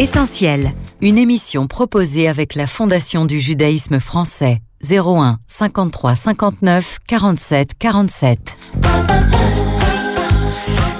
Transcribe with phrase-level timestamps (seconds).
[0.00, 8.56] Essentiel, une émission proposée avec la Fondation du judaïsme français 01 53 59 47 47.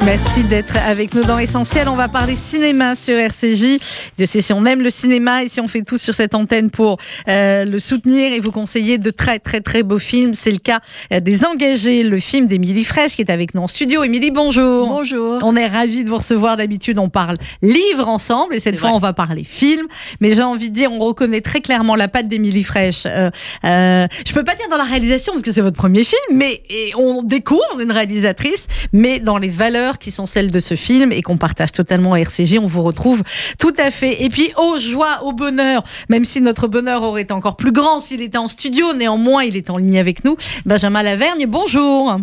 [0.04, 1.86] Merci d'être avec nous dans Essentiel.
[1.86, 3.78] On va parler cinéma sur RCJ.
[4.18, 6.70] Je sais si on aime le cinéma et si on fait tout sur cette antenne
[6.70, 6.96] pour
[7.28, 10.32] euh, le soutenir et vous conseiller de très très très beaux films.
[10.32, 10.80] C'est le cas
[11.12, 14.02] euh, des Engagés, le film d'Émilie Fraîche qui est avec nous en studio.
[14.02, 14.88] Émilie, bonjour.
[14.88, 15.38] Bonjour.
[15.42, 16.56] On est ravis de vous recevoir.
[16.56, 19.86] D'habitude, on parle livre ensemble et cette fois, on va parler film.
[20.20, 23.02] Mais j'ai envie de dire, on reconnaît très clairement la patte d'Émilie Fraîche.
[23.04, 23.30] Euh,
[23.64, 26.62] euh, je peux pas dire dans la réalisation parce que c'est votre premier film, mais
[26.96, 31.22] on découvre une réalisatrice, mais dans les valeurs qui sont celles de ce film et
[31.22, 32.58] qu'on partage totalement à RCJ.
[32.58, 33.22] On vous retrouve
[33.58, 34.22] tout à fait.
[34.22, 38.00] Et puis, aux joie, au bonheur, même si notre bonheur aurait été encore plus grand
[38.00, 40.36] s'il était en studio, néanmoins, il est en ligne avec nous.
[40.64, 42.20] Benjamin Lavergne, bonjour.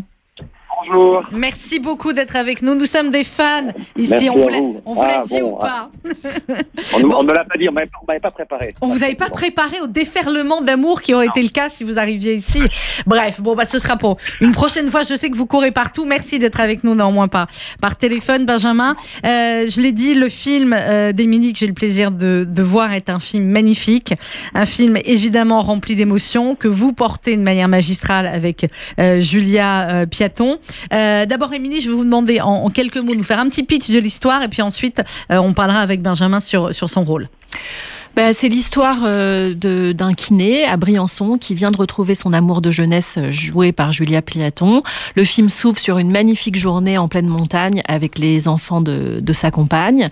[0.80, 1.24] Bonjour.
[1.32, 2.76] Merci beaucoup d'être avec nous.
[2.76, 4.30] Nous sommes des fans ici.
[4.30, 5.90] on vous l'a, on vous l'a ah, dit ou pas
[6.94, 8.76] On ne l'a pas dit, on ne m'avait pas préparé.
[8.82, 11.98] On vous avait pas préparé au déferlement d'amour qui aurait été le cas si vous
[11.98, 12.62] arriviez ici.
[13.06, 15.04] Bref, bon, bah, ce sera pour une prochaine fois.
[15.04, 16.06] Je sais que vous courez partout.
[16.06, 17.48] Merci d'être avec nous, néanmoins pas
[17.82, 18.96] par téléphone, Benjamin.
[19.26, 22.94] Euh, je l'ai dit, le film euh, d'Émilie que j'ai le plaisir de, de, voir
[22.94, 24.14] est un film magnifique.
[24.54, 30.60] Un film évidemment rempli d'émotions que vous portez de manière magistrale avec euh, Julia Piaton.
[30.94, 33.64] Euh, d'abord, Émilie, je vais vous demander en, quelques mots de nous faire un petit
[33.64, 35.02] pitch de l'histoire et puis ensuite,
[35.32, 37.28] euh, on parlera avec Benjamin sur, son rôle.
[38.16, 42.72] Ben, c'est l'histoire euh, d'un kiné à Briançon qui vient de retrouver son amour de
[42.72, 44.82] jeunesse joué par Julia Pliaton.
[45.16, 49.34] Le film s'ouvre sur une magnifique journée en pleine montagne avec les enfants de, de
[49.34, 50.10] sa compagne.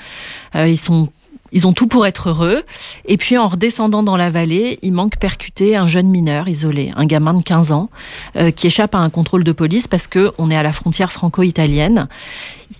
[0.54, 1.10] ils sont
[1.56, 2.64] ils ont tout pour être heureux.
[3.06, 7.06] Et puis en redescendant dans la vallée, il manque percuter un jeune mineur isolé, un
[7.06, 7.90] gamin de 15 ans,
[8.36, 11.12] euh, qui échappe à un contrôle de police parce que on est à la frontière
[11.12, 12.08] franco-italienne.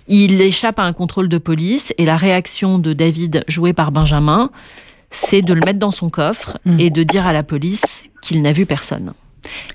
[0.06, 4.50] Il échappe à un contrôle de police et la réaction de David, joué par Benjamin,
[5.10, 6.80] c'est de le mettre dans son coffre mmh.
[6.80, 9.14] et de dire à la police qu'il n'a vu personne.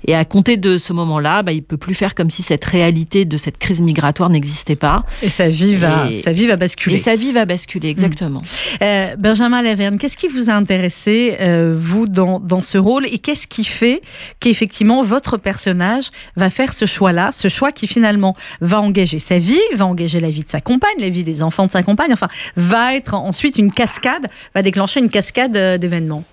[0.06, 3.24] Et à compter de ce moment-là, bah, il peut plus faire comme si cette réalité
[3.24, 5.04] de cette crise migratoire n'existait pas.
[5.22, 6.96] Et sa vie va, sa vie va basculer.
[6.96, 8.40] Et sa vie va basculer, exactement.
[8.40, 8.84] Mmh.
[8.84, 13.06] Euh, Benjamin Laverne, qu'est-ce qui vous a intéressé, euh, vous, dans, dans ce rôle?
[13.06, 14.02] Et qu'est-ce qui fait
[14.40, 19.60] qu'effectivement, votre personnage va faire ce choix-là, ce choix qui finalement va engager sa vie,
[19.74, 22.28] va engager la vie de sa compagne, la vie des enfants de sa compagne, enfin,
[22.56, 26.24] va être ensuite une cascade, va déclencher une cascade euh, d'événements?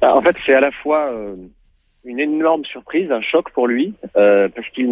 [0.00, 1.10] Bah, En fait, c'est à la fois
[2.04, 4.90] une énorme surprise, un choc pour lui, euh, parce qu'il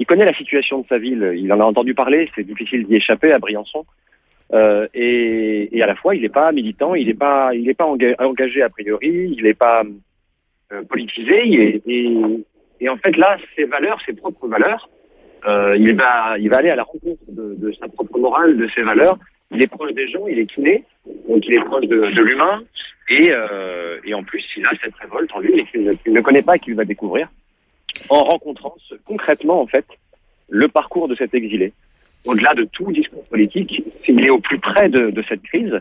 [0.00, 2.96] il connaît la situation de sa ville, il en a entendu parler, c'est difficile d'y
[2.96, 3.84] échapper à Briançon,
[4.52, 7.74] euh, et, et, à la fois il n'est pas militant, il n'est pas, il n'est
[7.74, 9.82] pas engagé a priori, il n'est pas
[10.72, 12.44] euh, politisé, et, et,
[12.80, 14.88] et, en fait là, ses valeurs, ses propres valeurs,
[15.46, 18.68] euh, il va, il va aller à la rencontre de, de, sa propre morale, de
[18.74, 19.18] ses valeurs.
[19.50, 20.84] Il est proche des gens, il est kiné,
[21.28, 22.62] donc il est proche de, de l'humain,
[23.08, 26.42] et, euh, et en plus, il a cette révolte en lui et qu'il ne, connaît
[26.42, 27.28] pas qu'il va découvrir
[28.10, 28.74] en rencontrant
[29.04, 29.86] concrètement en fait
[30.48, 31.72] le parcours de cet exilé.
[32.26, 35.80] Au-delà de tout discours politique, il est au plus près de, de cette crise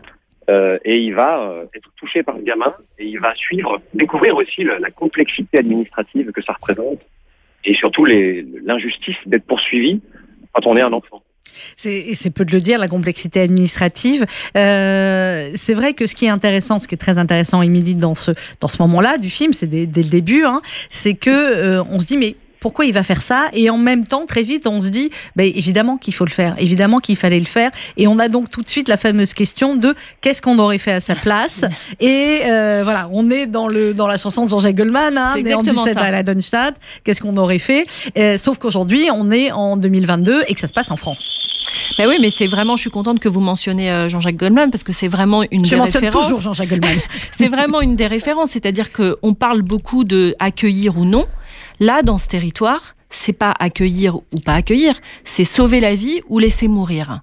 [0.50, 4.36] euh, et il va euh, être touché par ce gamin et il va suivre, découvrir
[4.38, 7.02] aussi la complexité administrative que ça représente
[7.66, 10.02] et surtout l'injustice d'être poursuivi
[10.54, 11.22] quand on est un enfant.
[11.76, 14.26] C'est peu de le dire, la complexité administrative.
[14.56, 18.16] Euh, c'est vrai que ce qui est intéressant, ce qui est très intéressant, Émilie, dans
[18.16, 22.00] ce, dans ce moment-là du film, c'est dès, le début, hein, c'est que euh, on
[22.00, 23.50] se dit, mais pourquoi il va faire ça?
[23.54, 26.56] Et en même temps, très vite, on se dit, ben, évidemment qu'il faut le faire,
[26.58, 27.72] évidemment qu'il fallait le faire.
[27.98, 30.92] Et on a donc tout de suite la fameuse question de qu'est-ce qu'on aurait fait
[30.92, 31.66] à sa place?
[32.00, 35.54] Et euh, voilà, on est dans, le, dans la chanson de Jean-Jacques Goldman, hein, né
[35.54, 37.86] en 17 à la Dunstadt, qu'est-ce qu'on aurait fait?
[38.38, 41.34] Sauf qu'aujourd'hui, on est en 2022 et que ça se passe en France.
[41.98, 44.84] Ben oui, mais c'est vraiment, je suis contente que vous mentionniez euh, Jean-Jacques Goldman parce
[44.84, 46.98] que c'est vraiment une je des mentionne toujours Jean-Jacques Goldman.
[47.32, 51.26] c'est vraiment une des références, c'est-à-dire qu'on parle beaucoup de accueillir ou non.
[51.80, 56.40] Là, dans ce territoire, c'est pas accueillir ou pas accueillir, c'est sauver la vie ou
[56.40, 57.22] laisser mourir.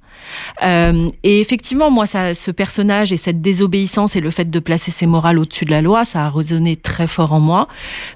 [0.63, 4.91] Euh, et effectivement, moi, ça, ce personnage et cette désobéissance et le fait de placer
[4.91, 7.69] ses morales au-dessus de la loi, ça a résonné très fort en moi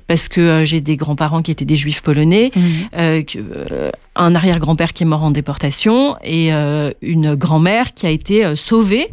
[0.07, 2.61] parce que euh, j'ai des grands-parents qui étaient des juifs polonais, mmh.
[2.97, 3.23] euh,
[4.19, 9.11] un arrière-grand-père qui est mort en déportation et euh, une grand-mère qui a été sauvée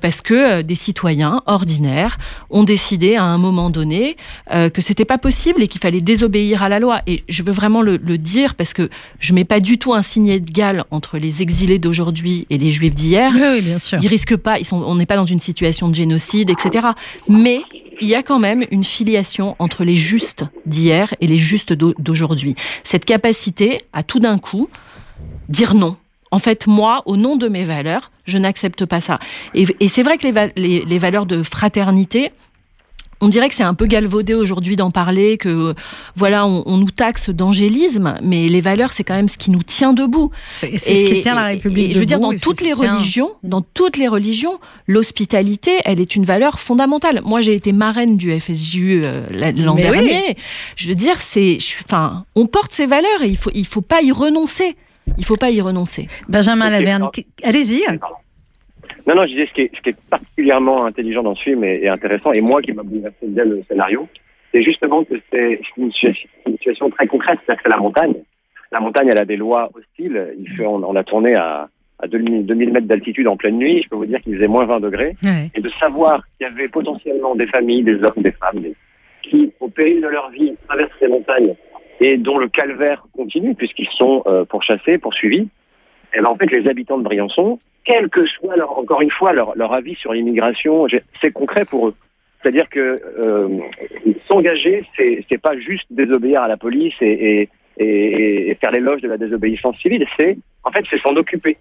[0.00, 2.18] parce que des citoyens ordinaires
[2.50, 4.16] ont décidé à un moment donné
[4.50, 7.00] que c'était pas possible et qu'il fallait désobéir à la loi.
[7.06, 8.88] Et je veux vraiment le, le dire parce que
[9.18, 12.94] je mets pas du tout un signe égal entre les exilés d'aujourd'hui et les juifs
[12.94, 13.32] d'hier.
[13.34, 13.98] Oui, bien sûr.
[14.02, 16.88] Ils risquent pas, ils sont, on n'est pas dans une situation de génocide, etc.
[17.28, 17.60] Mais
[18.00, 22.54] il y a quand même une filiation entre les justes d'hier et les justes d'aujourd'hui.
[22.84, 24.68] Cette capacité à tout d'un coup
[25.48, 25.96] dire non.
[26.30, 29.18] En fait, moi, au nom de mes valeurs, je n'accepte pas ça.
[29.54, 30.26] Et, c'est vrai que
[30.56, 32.32] les, valeurs de fraternité,
[33.20, 35.74] on dirait que c'est un peu galvaudé aujourd'hui d'en parler, que
[36.16, 39.92] voilà, on, nous taxe d'angélisme, mais les valeurs, c'est quand même ce qui nous tient
[39.92, 40.30] debout.
[40.50, 41.90] C'est ce qui tient la République.
[41.90, 46.14] Et, je veux dire, dans toutes les religions, dans toutes les religions, l'hospitalité, elle est
[46.14, 47.22] une valeur fondamentale.
[47.24, 49.26] Moi, j'ai été marraine du FSJU euh,
[49.56, 50.36] l'an dernier.
[50.76, 54.02] Je veux dire, c'est, enfin, on porte ces valeurs et il faut, il faut pas
[54.02, 54.76] y renoncer.
[55.18, 56.08] Il faut pas y renoncer.
[56.28, 57.08] Benjamin Laverne,
[57.42, 57.84] allez-y.
[59.06, 61.62] Non, non, je disais ce qui est, ce qui est particulièrement intelligent dans ce film
[61.64, 64.08] et, intéressant, et moi qui m'a bouleversé dès le scénario,
[64.52, 68.14] c'est justement que c'est une, situation très concrète, c'est-à-dire que la montagne,
[68.72, 70.34] la montagne, elle a des lois hostiles.
[70.38, 71.68] Il fait, on, a tourné à,
[72.00, 73.82] à 2000, 2000 mètres d'altitude en pleine nuit.
[73.82, 75.14] Je peux vous dire qu'il faisait moins 20 degrés.
[75.54, 78.62] Et de savoir qu'il y avait potentiellement des familles, des hommes, des femmes,
[79.22, 81.54] qui, au péril de leur vie, traversent ces montagnes
[82.00, 85.48] et dont le calvaire continue puisqu'ils sont euh, pourchassés, poursuivis.
[86.14, 89.10] Et eh ben, en fait, les habitants de Briançon, quel que soit leur, encore une
[89.10, 90.86] fois leur, leur avis sur l'immigration,
[91.22, 91.94] c'est concret pour eux.
[92.42, 93.48] C'est-à-dire que euh,
[94.28, 97.48] s'engager, c'est pas juste désobéir à la police et,
[97.78, 100.06] et, et faire l'éloge de la désobéissance civile.
[100.18, 101.56] C'est en fait c'est s'en occuper.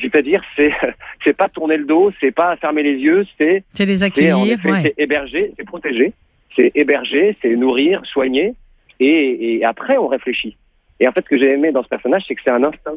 [0.00, 0.72] C'est-à-dire c'est
[1.24, 4.94] c'est pas tourner le dos, c'est pas fermer les yeux, c'est c'est les accueillir, c'est
[4.98, 6.12] héberger, c'est protéger,
[6.56, 8.54] c'est héberger, c'est nourrir, soigner,
[8.98, 10.56] et, et après on réfléchit.
[11.00, 12.96] Et en fait, ce que j'ai aimé dans ce personnage, c'est que c'est un instinct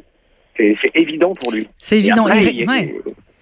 [0.81, 1.67] c'est évident pour lui.
[1.77, 2.27] C'est évident.
[2.27, 2.67] Et après, il,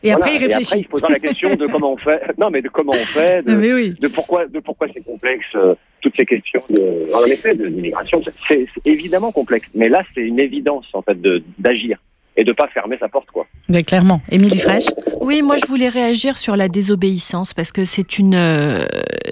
[0.03, 0.65] et après, il réfléchit.
[0.65, 2.21] après, il se pose la question de comment on fait.
[2.37, 6.25] Non, mais de comment on fait, de, pourquoi, de pourquoi c'est complexe, euh, toutes ces
[6.25, 8.21] questions de, en effet, de l'immigration.
[8.47, 11.17] C'est évidemment complexe, mais là, c'est une évidence en fait
[11.57, 11.97] d'agir
[12.37, 13.47] et de pas fermer sa porte, quoi.
[13.67, 14.85] Mais clairement, Émilie Fraîche.
[15.21, 18.85] Oui, moi je voulais réagir sur la désobéissance parce que c'est une euh,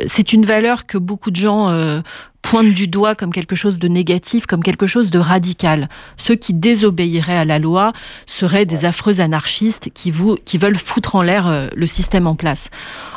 [0.08, 2.02] c'est une valeur que beaucoup de gens euh,
[2.46, 5.90] pointe du doigt comme quelque chose de négatif, comme quelque chose de radical.
[6.16, 7.92] Ceux qui désobéiraient à la loi
[8.28, 12.36] seraient des affreux anarchistes qui, vous, qui veulent foutre en l'air euh, le système en
[12.36, 12.70] place.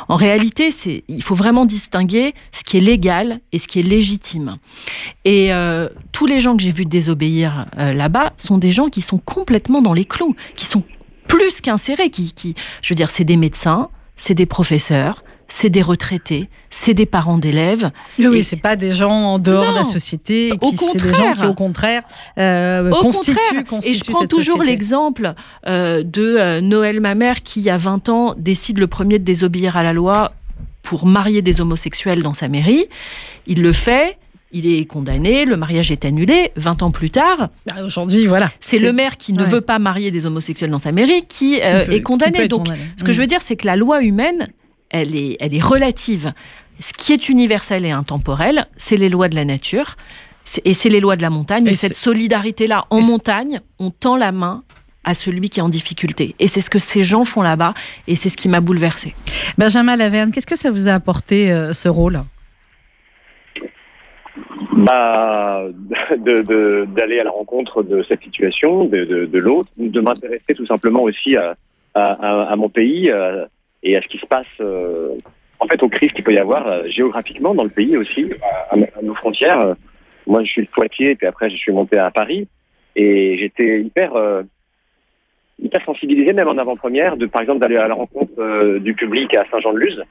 [0.07, 0.69] En réalité,
[1.07, 4.57] il faut vraiment distinguer ce qui est légal et ce qui est légitime.
[5.25, 9.01] Et euh, tous les gens que j'ai vus désobéir euh, là-bas sont des gens qui
[9.01, 10.83] sont complètement dans les clous, qui sont
[11.27, 15.81] plus qu'insérés, qui, qui, je veux dire, c'est des médecins, c'est des professeurs, c'est des
[15.81, 17.91] retraités, c'est des parents d'élèves.
[18.17, 20.51] Oui, c'est pas des gens en dehors de la société.
[20.61, 22.03] Qui, c'est des gens qui, au contraire,
[22.37, 25.33] euh, au constituent, Et je prends toujours l'exemple
[25.67, 29.75] euh, de euh, Noël, ma mère, qui, à 20 ans, décide le premier de désobéir
[29.75, 30.33] à la loi
[30.83, 32.85] pour marier des homosexuels dans sa mairie.
[33.47, 34.17] Il le fait.
[34.51, 36.51] Il est condamné, le mariage est annulé.
[36.55, 40.09] 20 ans plus tard, bah, aujourd'hui, voilà, c'est le maire qui ne veut pas marier
[40.09, 42.47] des homosexuels dans sa mairie qui, est condamné.
[42.47, 42.67] Donc,
[42.97, 44.47] ce que je veux dire, c'est que la loi humaine,
[44.89, 46.33] elle est, elle est relative.
[46.79, 49.95] Ce qui est universel et intemporel, c'est les lois de la nature
[50.65, 51.67] et c'est les lois de la montagne.
[51.67, 54.63] Et, cette solidarité-là en montagne, on tend la main
[55.03, 56.35] à celui qui est en difficulté.
[56.39, 57.73] Et c'est ce que ces gens font là-bas,
[58.07, 59.15] et c'est ce qui m'a bouleversée.
[59.57, 62.21] Benjamin Laverne, qu'est-ce que ça vous a apporté, euh, ce rôle?
[64.73, 65.63] Bah,
[66.17, 71.55] d'aller à la rencontre de cette situation, de, l'autre, de m'intéresser tout simplement aussi à,
[71.95, 73.11] à, mon pays,
[73.83, 75.15] et à ce qui se passe euh,
[75.59, 78.31] en fait aux crises qu'il peut y avoir euh, géographiquement dans le pays aussi,
[78.71, 79.75] à, nos frontières.
[80.27, 82.47] Moi, je suis de Poitiers, puis après, je suis monté à Paris,
[82.95, 84.43] et j'étais hyper euh,
[85.61, 89.45] hyper sensibilisé, même en avant-première, de par exemple d'aller à la rencontre du public à
[89.51, 90.03] Saint-Jean-de-Luz,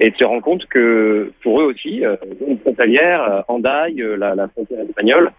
[0.00, 2.02] et de se rendre compte que pour eux aussi,
[2.46, 5.30] une frontalière, Andaille, la, la frontière espagnole,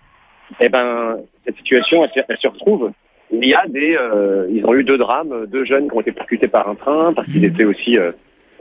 [0.60, 2.92] eh ben cette situation, elle se retrouve
[3.32, 6.12] il y a des, euh, ils ont eu deux drames, deux jeunes qui ont été
[6.12, 7.46] percutés par un train parce qu'ils mmh.
[7.46, 8.12] étaient aussi euh,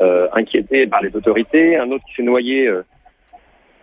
[0.00, 2.70] euh, inquiétés par les autorités, un autre qui s'est noyé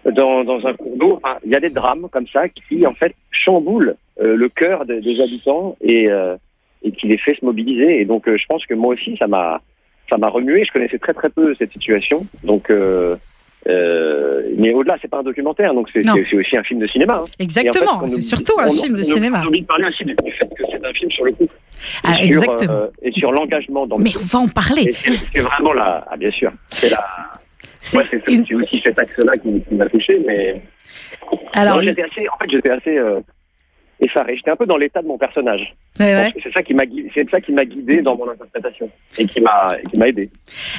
[0.06, 1.20] dans, dans, un cours d'eau.
[1.24, 5.22] Enfin, il y a des drames comme ça qui en fait chamboulent le cœur des,
[5.22, 6.10] habitants et,
[6.84, 8.02] et qui les fait se mobiliser.
[8.02, 9.62] Et donc, je pense que moi aussi, ça m'a
[10.10, 10.66] ça m'a remué.
[10.66, 12.70] Je connaissais très très peu cette situation, donc
[13.68, 17.22] euh, mais au-delà, c'est pas un documentaire, donc c'est aussi un film de cinéma.
[17.24, 17.28] Hein.
[17.40, 19.40] Exactement, c'est surtout un film de cinéma.
[19.42, 21.56] J'ai envie de parler aussi du fait que c'est un film sur le couple.
[22.04, 22.60] Ah, et exactement.
[22.60, 24.92] Sur, euh, et sur l'engagement dans Mais on va en parler.
[25.34, 27.04] C'est vraiment là, ah, bien sûr, c'est la.
[27.80, 28.46] C'est une...
[28.62, 30.62] aussi cet axe-là qui, qui m'a touché, mais.
[31.54, 33.20] Alors, j'étais assez, en fait, j'étais assez euh,
[34.04, 34.36] effaré.
[34.36, 35.76] J'étais un peu dans l'état de mon personnage.
[35.98, 36.84] C'est ça qui m'a
[37.14, 40.32] c'est ça qui m'a guidé dans mon interprétation et qui m'a qui m'a aidé.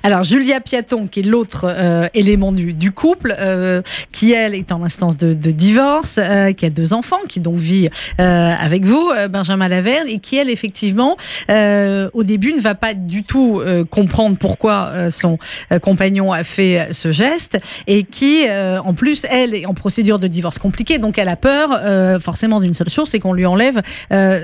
[0.02, 4.72] Alors Julia Piaton, qui est l'autre euh, élément du, du couple, euh, qui elle est
[4.72, 7.88] en instance de, de divorce, euh, qui a deux enfants, qui donc vit
[8.18, 11.16] avec vous, Benjamin Laverne, et qui elle effectivement
[11.48, 15.38] au début ne va pas du tout comprendre pourquoi son
[15.82, 20.58] compagnon a fait ce geste et qui en plus elle est en procédure de divorce
[20.58, 23.80] compliquée, donc elle a peur forcément d'une seule chose c'est qu'on lui enlève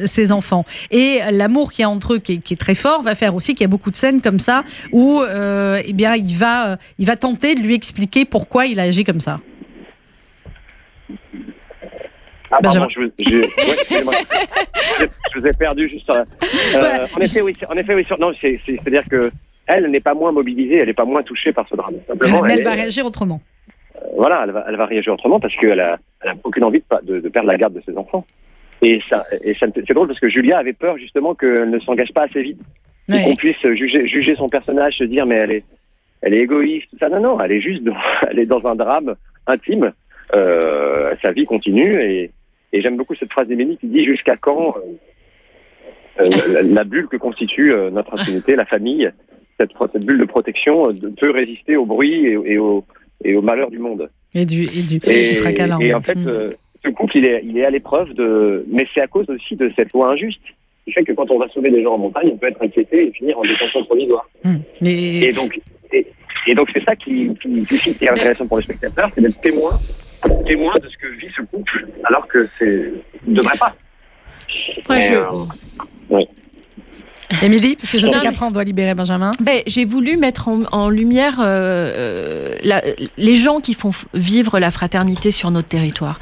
[0.04, 0.64] ses enfants.
[0.92, 3.62] Et l'amour qu'il y a entre eux, qui est, très fort, va faire aussi qu'il
[3.62, 4.62] y a beaucoup de scènes comme ça
[4.92, 9.02] où, eh bien, il va, il va tenter de lui expliquer pourquoi il a agi
[9.02, 9.40] comme ça.
[12.50, 13.00] Ah, pardon, je,
[15.38, 16.10] vous ai perdu juste.
[16.10, 16.24] Euh,
[17.16, 17.52] en effet, oui.
[17.68, 18.04] En effet, oui.
[18.18, 19.30] Non, c'est-à-dire que
[19.66, 21.94] elle n'est pas moins mobilisée, elle n'est pas moins touchée par ce drame.
[22.08, 23.40] Simplement, mais elle, va réagir autrement.
[23.96, 26.82] Euh, voilà, elle va, elle va, réagir autrement parce qu'elle a, elle a aucune envie
[27.04, 28.26] de, de, perdre la garde de ses enfants.
[28.82, 32.12] Et ça, et ça c'est drôle parce que Julia avait peur justement qu'elle ne s'engage
[32.12, 32.60] pas assez vite,
[33.08, 35.64] qu'on puisse juger, juger son personnage, se dire mais elle est,
[36.22, 37.08] elle est égoïste, tout ça.
[37.08, 37.96] Non, non, elle est juste, dans,
[38.30, 39.14] elle est dans un drame
[39.46, 39.92] intime.
[40.34, 42.30] Euh, sa vie continue et,
[42.72, 47.16] et j'aime beaucoup cette phrase d'Émilie qui dit jusqu'à quand euh, euh, la, bulle que
[47.16, 49.10] constitue euh, notre intimité, la famille,
[49.58, 50.88] cette, cette bulle de protection
[51.20, 52.84] peut résister au bruit et, au,
[53.25, 54.10] et au malheur du monde.
[54.34, 55.38] Et du, et du, et,
[55.80, 56.18] Et en fait,
[56.84, 58.64] ce couple, il est, il est à l'épreuve de.
[58.68, 60.40] Mais c'est à cause aussi de cette loi injuste
[60.84, 63.08] qui fait que quand on va sauver des gens en montagne, on peut être inquiété
[63.08, 64.28] et finir en détention provisoire.
[64.44, 64.60] Hum.
[64.84, 65.60] Et donc,
[65.92, 69.72] et, donc c'est ça qui, qui, qui, est intéressant pour le spectateur, c'est d'être témoin
[70.44, 72.92] témoin de ce que vit ce couple, alors que c'est
[73.26, 73.75] ne devrait pas.
[74.88, 75.14] Ouais, je...
[75.14, 76.25] Euh,
[77.42, 79.30] Émilie, parce que je sais qu'après on doit libérer Benjamin.
[79.40, 82.82] Ben, j'ai voulu mettre en, lumière euh, la,
[83.16, 86.18] les gens qui font vivre la fraternité sur notre territoire.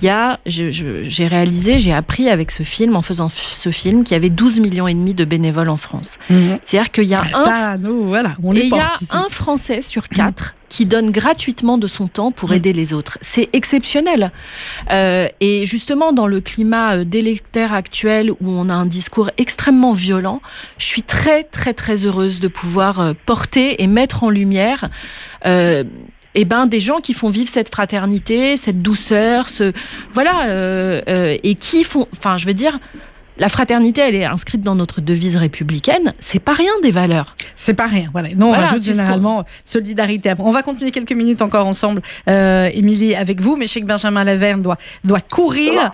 [0.00, 4.12] Il y a, j'ai réalisé, j'ai appris avec ce film, en faisant ce film, qu'il
[4.12, 6.18] y avait 12 millions et demi de bénévoles en France.
[6.30, 6.58] Mhm.
[6.64, 9.82] C'est-à-dire qu'il y a ah, un, nous, voilà, on et il y a un Français
[9.82, 13.18] sur quatre qui donne gratuitement de son temps pour aider les autres.
[13.20, 14.32] C'est exceptionnel.
[14.90, 19.92] Euh, et justement, dans le climat euh, délétère actuel où on a un discours extrêmement
[19.92, 20.40] violent,
[20.78, 24.88] je suis très, très, très heureuse de pouvoir euh, porter et mettre en lumière
[25.44, 25.84] euh,
[26.34, 29.74] eh ben, des gens qui font vivre cette fraternité, cette douceur, ce
[30.14, 32.78] voilà, euh, et qui font, enfin, je veux dire,
[33.38, 36.14] la fraternité, elle est inscrite dans notre devise républicaine.
[36.20, 37.36] C'est pas rien des valeurs.
[37.54, 38.08] C'est pas rien.
[38.12, 38.28] Voilà.
[38.34, 40.32] Non, on rajoute généralement solidarité.
[40.38, 43.56] On va continuer quelques minutes encore ensemble, euh, Émilie, avec vous.
[43.56, 45.92] Mais je sais que Benjamin Laverne doit, doit courir.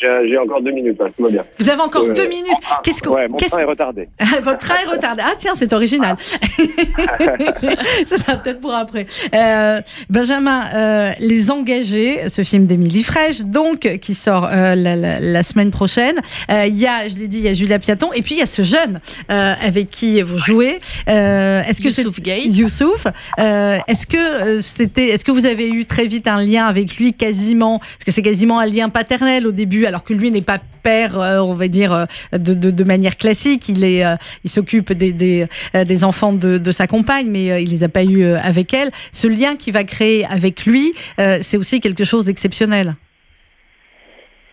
[0.00, 1.42] J'ai encore deux minutes, hein, tout va bien.
[1.58, 2.46] Vous avez encore deux minutes
[2.82, 4.08] Qu'est-ce que, ouais, mon train est retardé.
[4.42, 5.22] Votre train est retardé.
[5.24, 6.16] Ah tiens, c'est original.
[8.06, 9.06] ça sera peut-être pour après.
[9.34, 15.20] Euh, Benjamin, euh, Les Engagés, ce film d'Émilie Fraîche, donc, qui sort euh, la, la,
[15.20, 16.16] la, semaine prochaine.
[16.50, 18.38] Euh, il y a, je l'ai dit, il y a Julia Piaton, et puis il
[18.38, 20.80] y a ce jeune euh, avec qui vous jouez.
[21.06, 22.42] est-ce que Youssouf Gay.
[22.46, 23.06] Youssouf.
[23.36, 27.78] est-ce que c'était, est-ce que vous avez eu très vite un lien avec lui, quasiment,
[27.80, 31.18] parce que c'est quasiment un lien paternel au début alors que lui n'est pas père,
[31.18, 33.68] euh, on va dire, euh, de, de, manière classique.
[33.68, 37.70] Il est, euh, il s'occupe des, des, des, enfants de, de, sa compagne, mais il
[37.70, 38.90] les a pas eu avec elle.
[39.12, 40.92] Ce lien qu'il va créer avec lui,
[41.40, 42.94] c'est aussi quelque chose d'exceptionnel.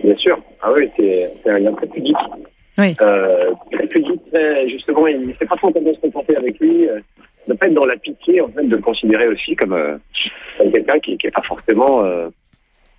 [0.03, 0.39] Bien sûr.
[0.61, 2.15] Ah oui, c'est un lien très pudique.
[2.79, 2.95] Oui.
[2.95, 4.21] très pudique,
[4.69, 6.87] justement, il ne sait pas trop comment se comporter avec lui.
[7.47, 9.77] ne pas être dans la pitié, en fait, de le considérer aussi comme,
[10.57, 12.03] comme quelqu'un qui n'est pas forcément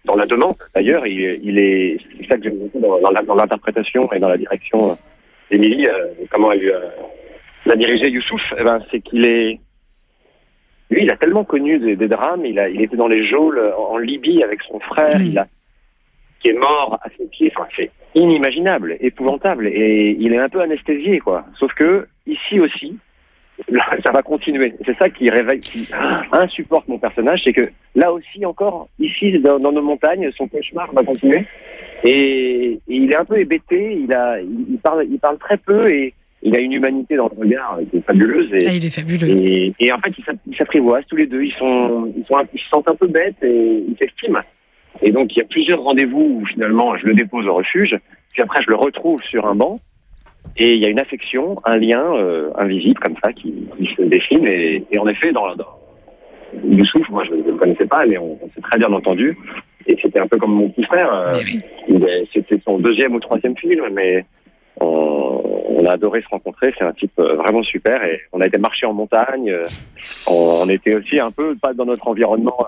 [0.05, 0.57] dans la demande.
[0.75, 4.97] D'ailleurs, il, est, c'est ça que j'aime beaucoup dans, dans l'interprétation et dans la direction
[5.51, 9.61] d'Émilie, euh, comment elle euh, a dirigé Youssouf, eh ben, c'est qu'il est,
[10.91, 12.47] lui, il a tellement connu des, drames.
[12.47, 15.21] Il a, il était dans les geôles en, Libye avec son frère.
[15.21, 15.47] Il a,
[16.41, 17.53] qui est mort à ses pieds.
[17.55, 21.45] Enfin, c'est inimaginable, épouvantable, et il est un peu anesthésié, quoi.
[21.59, 22.97] Sauf que ici aussi,
[24.05, 24.75] ça va continuer.
[24.85, 25.89] C'est ça qui réveille, qui
[26.33, 31.03] insupporte mon personnage, c'est que là aussi encore, ici dans, nos montagnes, son cauchemar va
[31.03, 31.45] continuer.
[32.05, 33.99] Et, il est un peu hébété.
[34.05, 37.41] Il a, il, parle, il parle très peu et il a une humanité dans le
[37.41, 38.53] regard qui est fabuleuse.
[38.53, 39.73] Et, ah, il est fabuleux.
[39.79, 40.13] Et, en fait,
[40.47, 41.43] ils s'apprivoisent tous les deux.
[41.43, 44.41] Ils sont, ils sont, ils se sentent un peu bêtes et ils s'estiment.
[45.03, 47.95] Et donc, il y a plusieurs rendez-vous où finalement, je le dépose au refuge.
[48.33, 49.81] Puis après, je le retrouve sur un banc.
[50.57, 54.47] Et il y a une affection, un lien euh, invisible comme ça qui, se dessine.
[54.47, 55.79] Et, en effet, dans, dans
[56.65, 59.37] Youssouf, moi je ne le connaissais pas, mais on, s'est très bien entendu.
[59.87, 61.13] Et c'était un peu comme mon petit frère.
[61.13, 61.35] Euh,
[62.35, 64.25] c'était son deuxième ou troisième film, mais
[64.81, 66.75] on, a adoré se rencontrer.
[66.77, 68.03] C'est un type euh, vraiment super.
[68.05, 69.55] Et on a été marcher en montagne.
[70.27, 72.59] On, était aussi un peu pas dans notre environnement.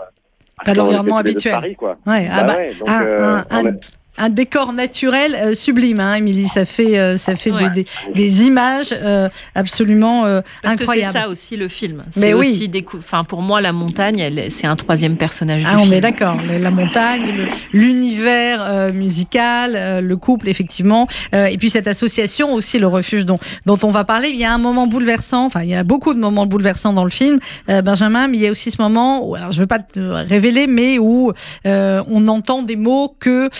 [0.64, 1.52] Pas l'environnement habituel.
[1.52, 1.96] Paris, quoi.
[2.06, 3.72] Ouais, ah bah, bah, donc, un,
[4.18, 6.48] un décor naturel euh, sublime, hein, Émilie.
[6.48, 10.22] Ça fait, euh, ça fait des, des, images euh, absolument
[10.62, 11.06] Parce incroyables.
[11.06, 12.02] que c'est ça aussi le film.
[12.16, 12.50] Mais oui.
[12.50, 16.36] Aussi enfin, pour moi, la montagne, c'est un troisième personnage ah, du on est d'accord.
[16.48, 21.06] La montagne, l'univers musical, le couple, effectivement.
[21.32, 24.30] et puis cette association aussi, le refuge dont, dont on va parler.
[24.30, 27.04] Il y a un moment bouleversant, enfin, il y a beaucoup de moments bouleversants dans
[27.04, 27.38] le film,
[27.68, 30.00] Benjamin, mais il y a aussi ce moment, où, alors je ne veux pas te
[30.00, 31.32] révéler, mais où
[31.64, 33.50] on entend des mots que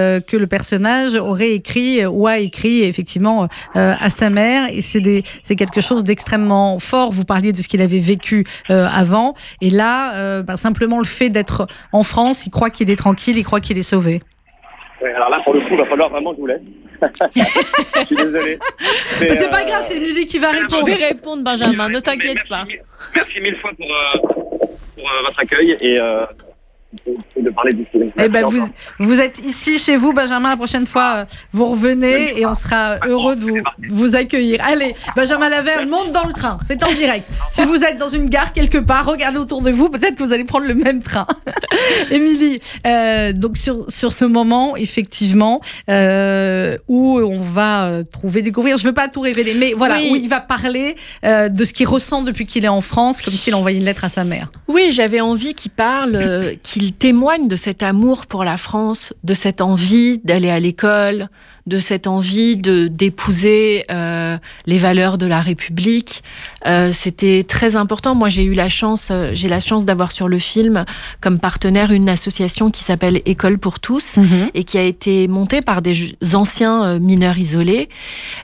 [0.00, 4.68] euh, que le personnage aurait écrit ou a écrit effectivement à sa mère.
[4.72, 5.00] Et c'est
[5.42, 7.10] c'est quelque chose d'extrêmement fort.
[7.10, 9.34] Vous parliez de ce qu'il avait vécu avant.
[9.60, 13.44] Et là, bah, simplement le fait d'être en France, il croit qu'il est tranquille, il
[13.44, 14.20] croit qu'il est sauvé.
[15.02, 16.60] alors là, pour le coup, il va falloir vraiment que je vous laisse.
[18.00, 18.58] je suis désolé.
[19.18, 20.76] C'est pas grave, c'est Émilie qui va répondre.
[20.78, 22.64] Je vais répondre, Benjamin, ne t'inquiète pas.
[23.14, 23.88] Merci mille fois pour,
[24.96, 25.98] pour votre accueil et
[26.92, 27.86] de parler du
[28.18, 28.68] Eh ben, vous,
[28.98, 30.50] vous, êtes ici chez vous, Benjamin.
[30.50, 34.60] La prochaine fois, euh, vous revenez et on sera heureux de vous, vous accueillir.
[34.64, 36.58] Allez, Benjamin Laverne, monte dans le train.
[36.66, 37.26] C'est en direct.
[37.50, 39.88] Si vous êtes dans une gare quelque part, regardez autour de vous.
[39.88, 41.26] Peut-être que vous allez prendre le même train.
[42.10, 48.82] Émilie, euh, donc sur, sur ce moment, effectivement, euh, où on va trouver, découvrir, je
[48.82, 52.22] ne veux pas tout révéler, mais voilà, où il va parler de ce qu'il ressent
[52.22, 54.50] depuis qu'il est en France, comme s'il envoyait une lettre à sa mère.
[54.66, 59.34] Oui, j'avais envie qu'il parle, qu'il il témoigne de cet amour pour la France, de
[59.34, 61.28] cette envie d'aller à l'école,
[61.66, 66.22] de cette envie de d'épouser euh, les valeurs de la République.
[66.66, 68.14] Euh, C'était très important.
[68.14, 70.84] Moi, j'ai eu la chance, euh, j'ai la chance d'avoir sur le film
[71.20, 74.50] comme partenaire une association qui s'appelle École pour tous mhm.
[74.54, 77.88] et qui a été montée par des anciens mineurs isolés,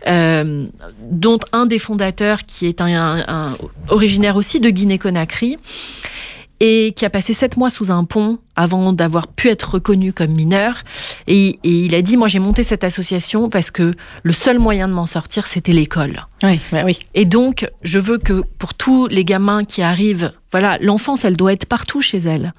[0.07, 0.65] euh,
[1.11, 3.53] dont un des fondateurs qui est un, un, un
[3.89, 5.59] originaire aussi de Guinée-Conakry
[6.61, 10.31] et qui a passé sept mois sous un pont avant d'avoir pu être reconnu comme
[10.31, 10.83] mineur.
[11.27, 14.95] Et, il a dit, moi j'ai monté cette association parce que le seul moyen de
[14.95, 16.27] m'en sortir, c'était l'école.
[16.43, 16.99] Oui, bah oui.
[17.15, 21.53] Et donc, je veux que pour tous les gamins qui arrivent, voilà, l'enfance, elle doit
[21.53, 22.55] être partout chez elle.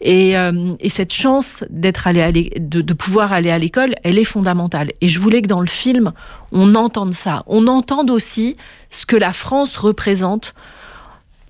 [0.00, 4.24] Et, euh, et cette chance d'être allé de, de pouvoir aller à l'école, elle est
[4.24, 4.92] fondamentale.
[5.00, 6.12] Et je voulais que dans le film,
[6.52, 7.44] on entende ça.
[7.46, 8.56] On entende aussi
[8.90, 10.54] ce que la France représente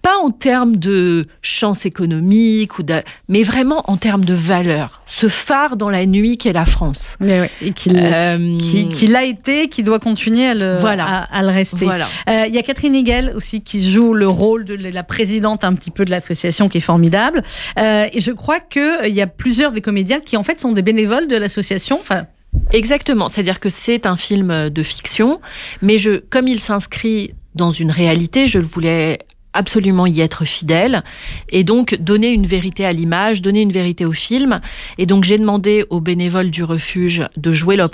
[0.06, 2.84] pas en termes de chance économique, ou
[3.26, 5.02] mais vraiment en termes de valeur.
[5.06, 7.16] Ce phare dans la nuit qu'est la France.
[7.18, 11.06] Mais et qu'il euh, qui, l'a été, qui doit continuer à le, voilà.
[11.24, 11.88] à, le rester.
[11.88, 15.74] Euh, il y a Catherine Hegel aussi qui joue le rôle de la présidente un
[15.74, 17.42] petit peu de l'association qui est formidable.
[17.76, 20.82] Euh, et je crois qu'il y a plusieurs des comédiens qui en fait sont des
[20.82, 21.98] bénévoles de l'association.
[22.00, 22.26] Enfin,
[22.72, 25.40] Exactement, c'est-à-dire que c'est un film de fiction,
[25.82, 29.18] mais je, comme il s'inscrit dans une réalité, je le voulais
[29.56, 31.02] absolument y être fidèle
[31.48, 34.60] et donc donner une vérité à l'image, donner une vérité au film.
[34.98, 37.90] Et donc j'ai demandé aux bénévoles du refuge de jouer leur,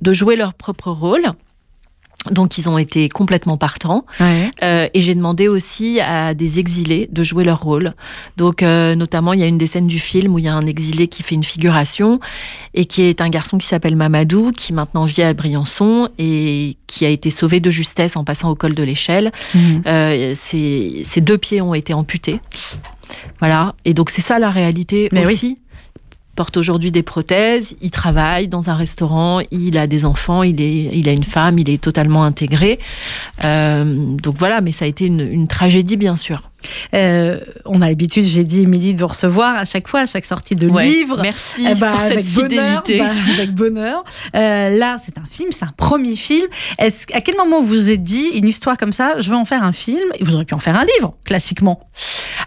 [0.00, 1.32] de jouer leur propre rôle.
[2.30, 4.04] Donc ils ont été complètement partants.
[4.62, 7.94] Euh, et j'ai demandé aussi à des exilés de jouer leur rôle.
[8.36, 10.54] Donc euh, notamment il y a une des scènes du film où il y a
[10.54, 12.20] un exilé qui fait une figuration
[12.74, 17.04] et qui est un garçon qui s'appelle Mamadou, qui maintenant vit à Briançon et qui
[17.04, 19.32] a été sauvé de justesse en passant au col de l'échelle.
[19.54, 19.82] Mhm.
[19.86, 22.40] Euh, ses, deux pieds ont été amputés.
[23.40, 23.74] Voilà.
[23.84, 25.58] Et donc c'est ça la réalité aussi
[26.34, 30.96] porte aujourd'hui des prothèses, il travaille dans un restaurant, il a des enfants, il, est,
[30.96, 32.78] il a une femme, il est totalement intégré.
[33.44, 33.84] Euh,
[34.16, 36.51] donc voilà, mais ça a été une, une tragédie bien sûr.
[36.94, 40.24] Euh, on a l'habitude, j'ai dit, Émilie, de vous recevoir à chaque fois, à chaque
[40.24, 41.20] sortie de livre.
[41.22, 42.98] Merci eh ben, pour cette fidélité.
[42.98, 44.04] Bonheur, bah, avec bonheur.
[44.34, 46.46] Euh, là, c'est un film, c'est un premier film.
[46.78, 49.44] Est-ce, à quel moment vous vous êtes dit, une histoire comme ça, je veux en
[49.44, 51.88] faire un film Et vous auriez pu en faire un livre, classiquement?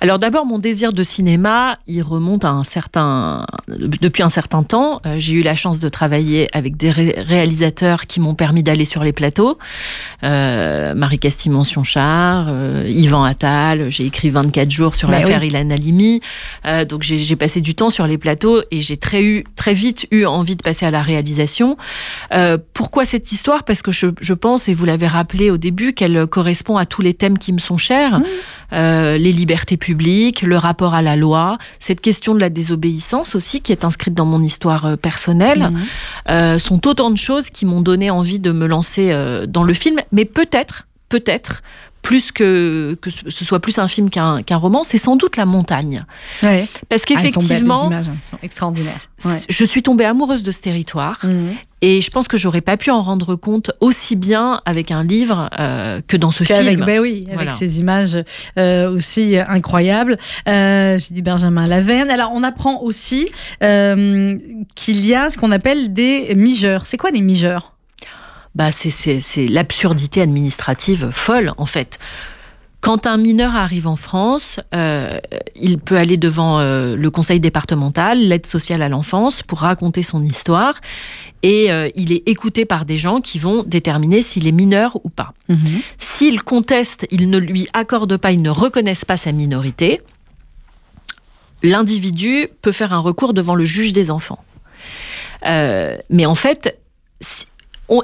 [0.02, 5.02] Alors d'abord, mon désir de cinéma, il remonte à un certain, depuis un certain temps.
[5.06, 9.04] Euh, j'ai eu la chance de travailler avec des réalisateurs qui m'ont permis d'aller sur
[9.04, 9.58] les plateaux.
[10.22, 12.50] Marie Castimon-Sionchard,
[12.88, 16.22] Yvan Attal, j'ai écrit 24 jours sur l'affaire Ilan Halimi.
[16.66, 20.08] Euh, donc j'ai passé du temps sur les plateaux et j'ai très, eu, très vite
[20.12, 21.78] eu envie de passer à la réalisation.
[22.34, 23.64] Euh, pourquoi cette histoire?
[23.64, 27.02] Parce que je, je, pense, et vous l'avez rappelé au début, qu'elle correspond à tous
[27.02, 28.20] les thèmes qui me sont chers.
[28.20, 28.26] Mmh.
[28.74, 33.62] Euh, les libertés publiques, le rapport à la loi, cette question de la désobéissance aussi
[33.62, 35.72] qui est inscrite dans mon histoire personnelle,
[36.30, 36.58] mmh.
[36.58, 39.14] sont autant de choses qui m'ont donné envie de me lancer
[39.48, 40.00] dans le film.
[40.12, 41.62] Mais peut-être, peut-être,
[42.06, 46.06] plus que, que ce soit plus un film qu'un roman, c'est sans doute la montagne.
[46.88, 51.20] Parce ah, qu'effectivement, hein, je suis tombée amoureuse de ce territoire.
[51.24, 51.56] Mhm.
[51.82, 55.50] Et je pense que j'aurais pas pu en rendre compte aussi bien avec un livre
[55.60, 56.86] euh, que dans ce film.
[56.86, 58.20] Ben oui, avec ces images
[58.58, 60.18] euh, aussi incroyables.
[60.48, 62.12] Euh, J'ai dit Benjamin Laverne.
[62.12, 63.30] Alors, on apprend aussi
[63.64, 64.32] euh,
[64.76, 66.86] qu'il y a ce qu'on appelle des migeurs.
[66.86, 67.75] C'est quoi des migeurs?
[68.56, 72.00] Bah c'est l'absurdité administrative folle en fait.
[72.86, 75.18] Quand un mineur arrive en France, euh,
[75.56, 80.22] il peut aller devant euh, le conseil départemental, l'aide sociale à l'enfance, pour raconter son
[80.22, 80.80] histoire.
[81.42, 85.10] Et euh, il est écouté par des gens qui vont déterminer s'il est mineur ou
[85.10, 85.34] pas.
[85.50, 85.82] Mhm.
[85.98, 90.00] S'il conteste, ils ne lui accordent pas, ils ne reconnaissent pas sa minorité,
[91.64, 94.44] l'individu peut faire un recours devant le juge des enfants.
[95.44, 96.78] Mais en fait,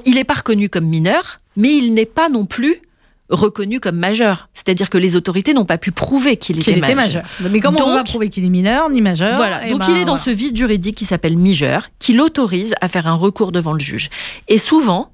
[0.05, 2.81] il n'est pas reconnu comme mineur, mais il n'est pas non plus
[3.29, 4.49] reconnu comme majeur.
[4.53, 7.23] C'est-à-dire que les autorités n'ont pas pu prouver qu'il était, majeur.
[7.49, 9.65] Mais comment on va prouver qu'il est mineur ni majeur Voilà.
[9.65, 12.87] Eh Donc ben, il est dans ce vide juridique qui s'appelle majeur, qui l'autorise à
[12.87, 14.09] faire un recours devant le juge.
[14.47, 15.11] Et souvent,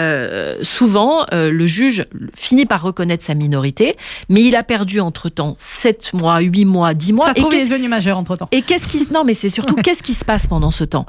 [0.00, 3.96] euh, souvent, euh, le juge finit par reconnaître sa minorité,
[4.28, 7.26] mais il a perdu entre-temps 7 mois, 8 mois, 10 mois.
[7.26, 8.48] Ça trouve, il est devenu majeur entre-temps.
[8.52, 9.06] Et qu'est-ce qui...
[9.12, 11.06] Non, mais c'est surtout, qu'est-ce qui se passe pendant ce temps?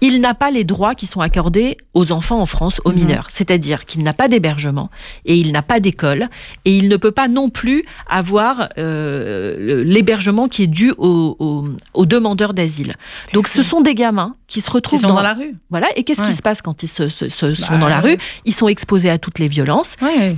[0.00, 2.98] Il n'a pas les droits qui sont accordés aux enfants en France, aux mhm.
[2.98, 3.26] mineurs.
[3.30, 4.90] C'est-à-dire qu'il n'a pas d'hébergement,
[5.24, 6.28] et il n'a pas d'école,
[6.64, 11.64] et il ne peut pas non plus avoir euh, l'hébergement qui est dû aux,
[12.04, 12.96] demandeurs d'asile.
[13.32, 15.20] Donc ce sont des gamins qui se retrouvent dans...
[15.20, 15.56] la rue.
[15.70, 18.18] Voilà, et qu'est-ce qui se passe quand ils se, sont bah, dans la rue?
[18.44, 19.96] Ils sont exposés à toutes les violences.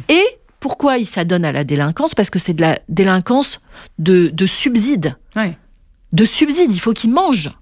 [0.09, 0.25] Et
[0.61, 2.15] pourquoi ils s'adonnent à la délinquance?
[2.15, 3.61] Parce que c'est de la délinquance
[3.99, 5.17] de, de subside.
[6.13, 7.53] De subside, il faut qu'ils mangent.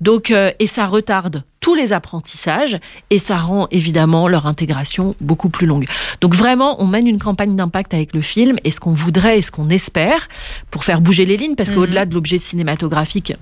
[0.00, 2.78] Donc, euh, et ça retarde tous les apprentissages
[3.10, 5.86] et ça rend évidemment leur intégration beaucoup plus longue.
[6.20, 9.42] Donc vraiment, on mène une campagne d'impact avec le film et ce qu'on voudrait et
[9.42, 10.28] ce qu'on espère
[10.70, 11.76] pour faire bouger les lignes, parce mhm.
[11.76, 13.34] qu'au-delà de l'objet cinématographique,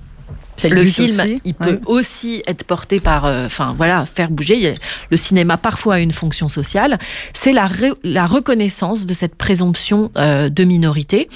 [0.63, 4.73] le, film, il peut aussi être porté par, euh, enfin voilà, faire bouger.
[5.11, 6.97] Le cinéma parfois a une fonction sociale.
[7.33, 7.69] C'est la,
[8.03, 11.29] la reconnaissance de cette présomption euh, de minorité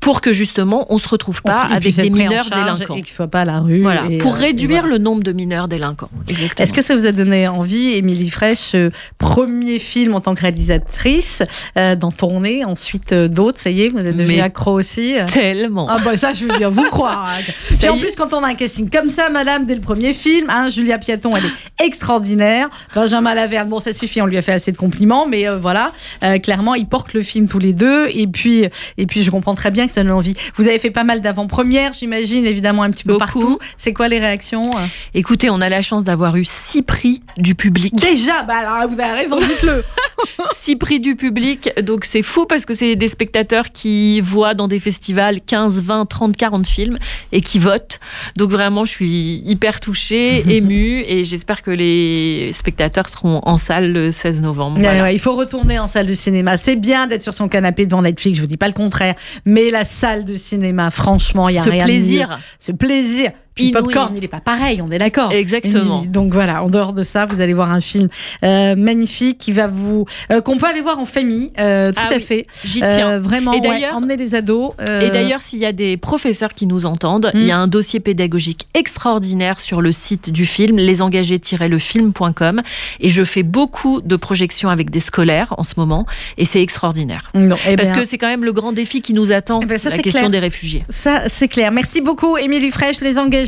[0.00, 3.42] pour que justement on se retrouve pas avec des mineurs délinquants et qu'il soit pas
[3.42, 3.80] à la rue.
[3.80, 6.10] Voilà, pour euh, réduire le nombre de mineurs délinquants.
[6.58, 8.76] Est-ce que ça vous a donné envie, Émilie Fraîche,
[9.18, 11.42] premier film en tant que réalisatrice,
[11.76, 15.14] d'en tourner, ensuite d'autres, ça y est, vous êtes devenue accro aussi.
[15.32, 15.86] Tellement.
[15.88, 17.30] Ah bah ça, je veux dire, vous croire.
[17.82, 20.48] Et en plus, quand on a un casting comme ça, madame, dès le premier film.
[20.48, 22.70] Hein, Julia Piaton, elle est extraordinaire.
[22.94, 25.92] Benjamin Laverne, bon, ça suffit, on lui a fait assez de compliments, mais euh, voilà,
[26.22, 28.06] euh, clairement, ils portent le film tous les deux.
[28.12, 30.34] Et puis, et puis, je comprends très bien que ça donne envie.
[30.54, 33.58] Vous avez fait pas mal d'avant-premières, j'imagine, évidemment, un petit peu partout.
[33.76, 34.70] C'est quoi les réactions
[35.14, 37.96] Écoutez, on a la chance d'avoir eu six prix du public.
[37.96, 39.82] Déjà, bah alors, vous avez raison, dites-le.
[40.52, 44.68] six prix du public, donc c'est fou parce que c'est des spectateurs qui voient dans
[44.68, 46.98] des festivals 15, 20, 30, 40 films
[47.32, 48.00] et qui votent.
[48.36, 53.92] Donc vraiment, je suis hyper touchée, émue, et j'espère que les spectateurs seront en salle
[53.92, 54.80] le 16 novembre.
[55.12, 56.56] il faut retourner en salle de cinéma.
[56.56, 59.70] C'est bien d'être sur son canapé devant Netflix, je vous dis pas le contraire, mais
[59.70, 62.40] la salle de cinéma, franchement, il y a rien plaisir.
[62.58, 63.32] Ce plaisir.
[63.54, 65.30] Puis Popcorn, il n'est pas pareil, on est d'accord.
[65.32, 66.04] Exactement.
[66.06, 68.08] donc voilà, en dehors de ça, vous allez voir un film
[68.44, 72.14] euh, magnifique qui va vous euh, qu'on peut aller voir en famille, euh, tout ah
[72.14, 72.46] à fait.
[72.64, 73.20] J'y tiens.
[73.20, 74.72] vraiment, et d'ailleurs, emmener les ados.
[74.80, 77.62] Et d'ailleurs, s'il y a des professeurs qui nous entendent, il y a hmm.
[77.62, 82.62] un dossier pédagogique extraordinaire sur le site du film, lesengagés-lefilm.com,
[83.00, 86.06] et je fais beaucoup de projections avec des scolaires en ce moment,
[86.38, 87.30] et c'est extraordinaire.
[87.68, 89.98] Eh Parce que c'est quand même le grand défi qui nous attend, eh ben, la
[89.98, 90.84] question des réfugiés.
[90.88, 91.70] Ça, c'est clair.
[91.70, 93.43] Merci beaucoup, Émilie Fraîche, les engagés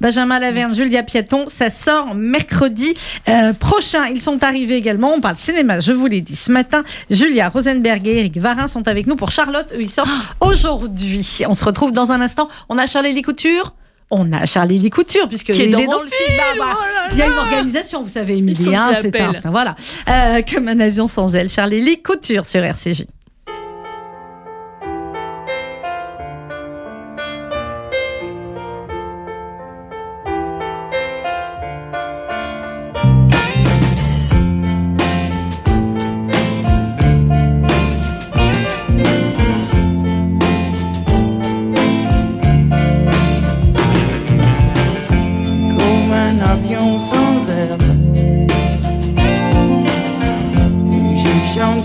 [0.00, 1.44] Benjamin Laverne, Julia Piaton.
[1.48, 2.94] Ça sort mercredi
[3.28, 4.06] euh, prochain.
[4.06, 5.12] Ils sont arrivés également.
[5.14, 6.36] On parle cinéma, je vous l'ai dit.
[6.36, 9.72] Ce matin, Julia Rosenberg et Eric Varin sont avec nous pour Charlotte.
[9.74, 10.46] Eux, ils sortent ah.
[10.46, 11.44] aujourd'hui.
[11.48, 12.48] On se retrouve dans un instant.
[12.68, 13.74] On a Charlie Couture
[14.10, 16.36] on a Charlie Couture, puisque il est dans, le film.
[16.36, 18.74] Bah, bah, oh il y a une organisation, vous savez, Émilie.
[18.74, 19.74] Hein, c'est un, voilà.
[20.08, 21.48] Euh, comme un avion sans elle.
[21.48, 23.06] Charlie Lee Couture sur RCJ.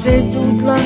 [0.03, 0.78] de toute la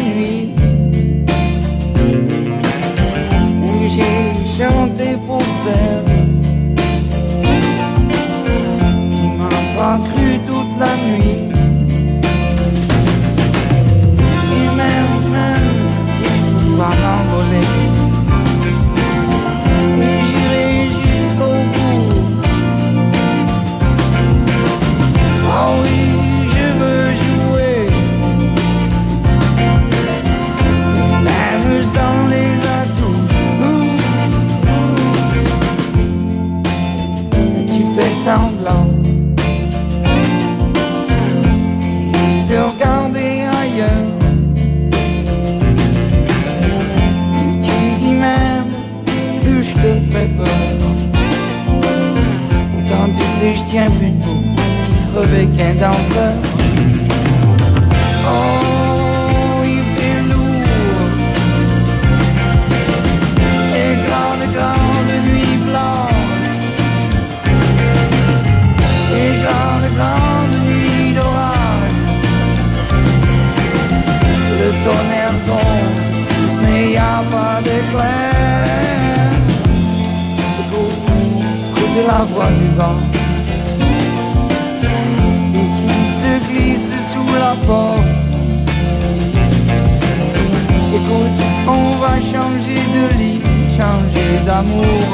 [90.96, 93.42] Écoute, on va changer de lit,
[93.78, 95.08] changer d'amour,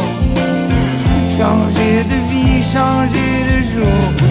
[1.38, 4.29] changer de vie, changer de jour.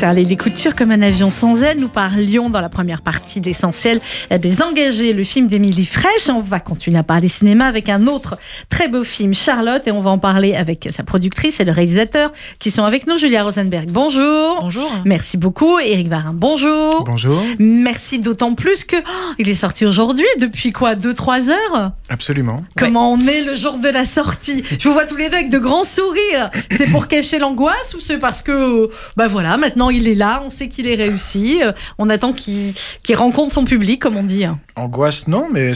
[0.00, 1.78] Charles les Coutures comme un avion sans aile.
[1.78, 6.30] Nous parlions dans la première partie d'Essentiel des engagés, le film d'Émilie Fraîche.
[6.30, 8.38] On va continuer à parler cinéma avec un autre
[8.70, 12.32] très beau film, Charlotte, et on va en parler avec sa productrice et le réalisateur
[12.58, 13.90] qui sont avec nous, Julia Rosenberg.
[13.90, 14.60] Bonjour.
[14.62, 14.90] Bonjour.
[15.04, 15.78] Merci beaucoup.
[15.78, 17.04] Eric Varin, bonjour.
[17.04, 17.42] Bonjour.
[17.58, 20.24] Merci d'autant plus que oh, il est sorti aujourd'hui.
[20.38, 21.92] Depuis quoi Deux, trois heures?
[22.08, 22.64] Absolument.
[22.78, 24.64] Comment on est le jour de la sortie?
[24.78, 26.50] Je vous vois tous les deux avec de grands sourires.
[26.70, 30.50] C'est pour cacher l'angoisse ou c'est parce que, bah voilà, maintenant il est là, on
[30.50, 32.74] sait qu'il est réussi, euh, on attend qu'il
[33.14, 34.44] rencontre son public, comme on dit.
[34.76, 35.72] Angoisse, non, mais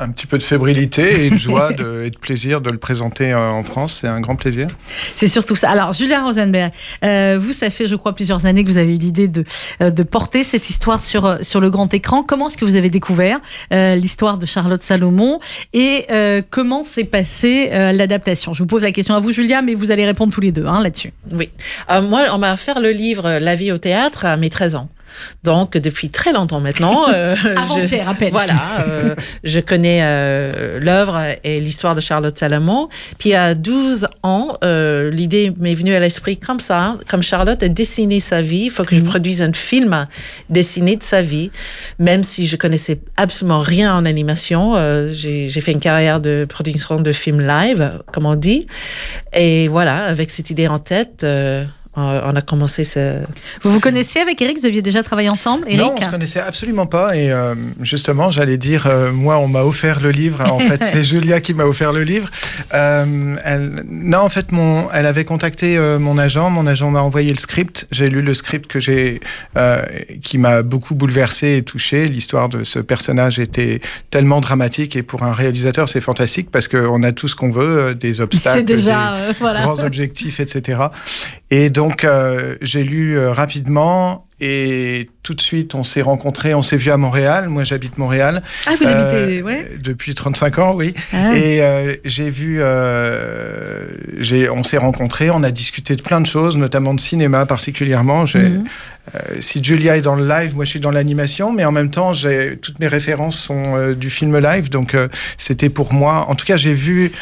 [0.00, 3.32] un petit peu de fébrilité et de joie de, et de plaisir de le présenter
[3.32, 3.98] euh, en France.
[4.00, 4.68] C'est un grand plaisir.
[5.16, 5.70] C'est surtout ça.
[5.70, 6.72] Alors, Julien Rosenberg,
[7.04, 9.44] euh, vous, ça fait, je crois, plusieurs années que vous avez eu l'idée de,
[9.82, 12.22] euh, de porter cette histoire sur, euh, sur le grand écran.
[12.22, 13.38] Comment est-ce que vous avez découvert
[13.72, 15.40] euh, l'histoire de Charlotte Salomon
[15.72, 18.52] et euh, comment s'est passée euh, l'adaptation?
[18.52, 20.66] Je vous pose la question à vous, Julia, mais vous allez répondre tous les deux
[20.66, 21.12] hein, là-dessus.
[21.32, 21.50] Oui.
[21.90, 24.88] Euh, moi, on m'a offert le livre La vie au théâtre à mes 13 ans.
[25.44, 27.08] Donc, depuis très longtemps maintenant.
[27.12, 28.30] euh, Avant-hier, je- à peine.
[28.30, 28.54] Voilà.
[28.86, 32.88] euh, je connais euh, l'œuvre et l'histoire de Charlotte Salomon.
[33.18, 36.96] Puis, à 12 ans, l'idée m'est venue à l'esprit comme ça.
[37.08, 40.06] Comme Charlotte a dessiné sa vie, il faut que je produise un film
[40.50, 41.50] dessiné de sa vie.
[41.98, 44.74] Même si je connaissais absolument rien en animation,
[45.12, 48.66] j'ai fait une carrière de production de films live, comme on dit.
[49.32, 51.24] Et voilà, avec cette idée en tête,
[51.98, 53.20] on a commencé ce.
[53.62, 54.58] Vous vous connaissiez avec Eric?
[54.58, 55.78] Vous aviez déjà travaillé ensemble Eric?
[55.78, 57.16] non, on se connaissait absolument pas.
[57.16, 60.44] Et euh, justement, j'allais dire, euh, moi, on m'a offert le livre.
[60.50, 62.30] En fait, c'est Julia qui m'a offert le livre.
[62.74, 66.50] Euh, elle, non, en fait, mon, elle avait contacté mon agent.
[66.50, 67.86] Mon agent m'a envoyé le script.
[67.90, 69.20] J'ai lu le script que j'ai,
[70.22, 72.06] qui m'a beaucoup bouleversé et touché.
[72.06, 73.80] L'histoire de ce personnage était
[74.10, 77.94] tellement dramatique et pour un réalisateur, c'est fantastique parce qu'on a tout ce qu'on veut,
[77.94, 79.62] des obstacles, déjà, des voilà.
[79.62, 80.80] grands objectifs, etc.
[81.50, 86.62] Et donc, euh, j'ai lu euh, rapidement et tout de suite, on s'est rencontrés, on
[86.62, 87.48] s'est vu à Montréal.
[87.48, 88.42] Moi, j'habite Montréal.
[88.66, 89.68] Ah, vous Euh, habitez, ouais.
[89.82, 90.94] Depuis 35 ans, oui.
[91.12, 91.36] Ah.
[91.36, 93.86] Et euh, j'ai vu, euh,
[94.52, 98.22] on s'est rencontrés, on a discuté de plein de choses, notamment de cinéma particulièrement.
[98.22, 98.64] Mhm.
[99.14, 101.90] euh, si Julia est dans le live, moi je suis dans l'animation, mais en même
[101.90, 102.12] temps,
[102.62, 106.26] toutes mes références sont euh, du film live, donc euh, c'était pour moi.
[106.28, 107.12] En tout cas, j'ai vu.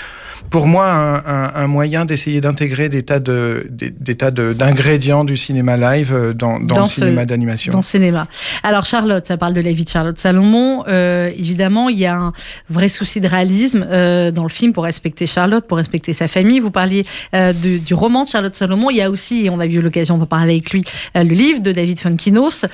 [0.51, 4.53] Pour moi, un, un- un moyen d'essayer d'intégrer des tas de des, des tas de-
[4.53, 7.73] d'ingrédients du cinéma live euh, dans, dans, Dans le cinéma d'animation.
[7.73, 8.27] Dans le cinéma.
[8.63, 10.85] Alors Charlotte, ça parle de la vie de Charlotte Salomon.
[10.89, 12.33] Euh, évidemment, il y a un
[12.71, 16.61] vrai souci de réalisme euh, dans le film pour respecter Charlotte, pour respecter sa famille.
[16.61, 18.91] Vous parliez euh, du roman de Charlotte Salomon.
[18.91, 21.61] Il y a aussi, et on a eu l'occasion d'en parler avec lui, le livre
[21.61, 22.65] de David Funkinos.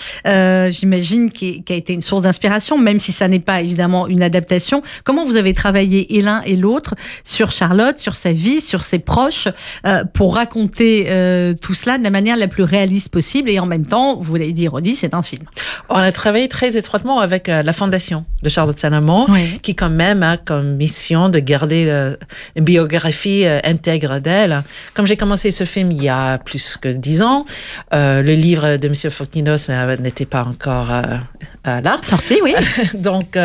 [0.70, 4.22] J'imagine qui, qui a été une source d'inspiration, même si ça n'est pas évidemment une
[4.22, 4.82] adaptation.
[5.04, 6.94] Comment vous avez travaillé et l'un et l'autre
[7.24, 9.48] sur Charlotte, sur sa vie, sur ses proches,
[9.86, 13.66] euh, pour raconter euh, tout cela de la manière la plus réaliste possible et en
[13.66, 15.44] même temps, vous l'avez dit, Rodi, c'est un film.
[15.88, 19.60] On a travaillé très étroitement avec euh, la fondation de Charlotte Salomon, Oui.
[19.62, 22.12] qui quand même a comme mission de garder
[22.56, 24.64] une biographie intègre d'elle.
[24.94, 27.44] Comme j'ai commencé ce film il y a plus que dix ans,
[27.92, 30.88] le livre de Monsieur Fontinos euh, n'était pas encore
[31.64, 32.00] là.
[32.02, 32.54] Sorti, oui.
[32.94, 33.36] donc,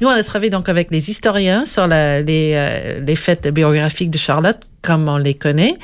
[0.00, 4.18] nous, on a travaillé donc avec les historiens sur la- les, les faits biographiques de
[4.18, 5.76] Charlotte, comme on les connaît,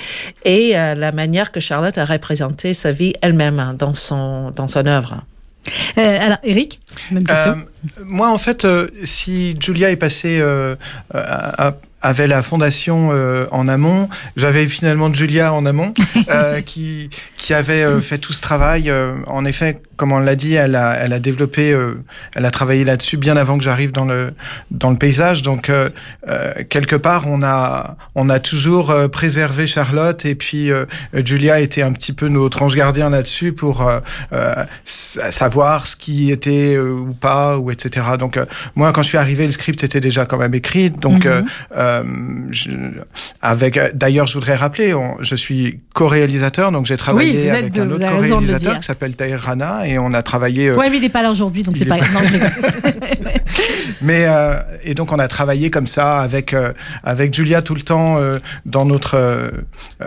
[0.45, 4.69] et euh, la manière que Charlotte a représenté sa vie elle-même hein, dans son, dans
[4.69, 5.23] son œuvre.
[5.99, 7.53] Euh, alors, Eric, même question.
[7.53, 10.77] Euh, moi, en fait, euh, si Julia est passée euh,
[11.13, 11.75] à, à-
[12.05, 14.09] avait la fondation euh, en amont.
[14.37, 15.93] J'avais finalement Julia en amont
[16.29, 18.91] euh, qui, qui avait euh, fait tout ce travail.
[18.91, 21.95] Euh, en effet, comme on l'a dit, elle a, elle a développé, euh,
[22.35, 24.35] elle a travaillé là-dessus bien avant que j'arrive dans le,
[24.71, 25.43] dans le paysage.
[25.43, 25.89] Donc, euh,
[26.29, 31.61] euh, quelque part, on a, on a toujours euh, préservé Charlotte et puis euh, Julia
[31.61, 33.89] était un petit peu notre ange gardien là-dessus pour
[34.85, 38.07] savoir ce qui était euh, ou pas, ou etc.
[38.19, 40.91] Donc, euh, moi, quand je suis arrivé, le script était déjà quand même écrit.
[40.91, 41.43] Donc, euh,
[42.51, 42.71] je-
[43.43, 47.83] avec, euh, d'ailleurs, je voudrais rappeler, on- je suis co-réalisateur, donc j'ai travaillé avec de-
[47.83, 50.69] un autre co-réalisateur qui s'appelle Tahir Rana et on a travaillé.
[50.69, 52.07] euh, Ouais, mais il n'est pas là aujourd'hui, donc c'est est pas pas-.
[52.13, 52.21] Non,
[54.01, 57.83] mais euh, et donc on a travaillé comme ça avec euh, avec Julia tout le
[57.83, 59.51] temps euh, dans notre euh,
[60.03, 60.07] euh,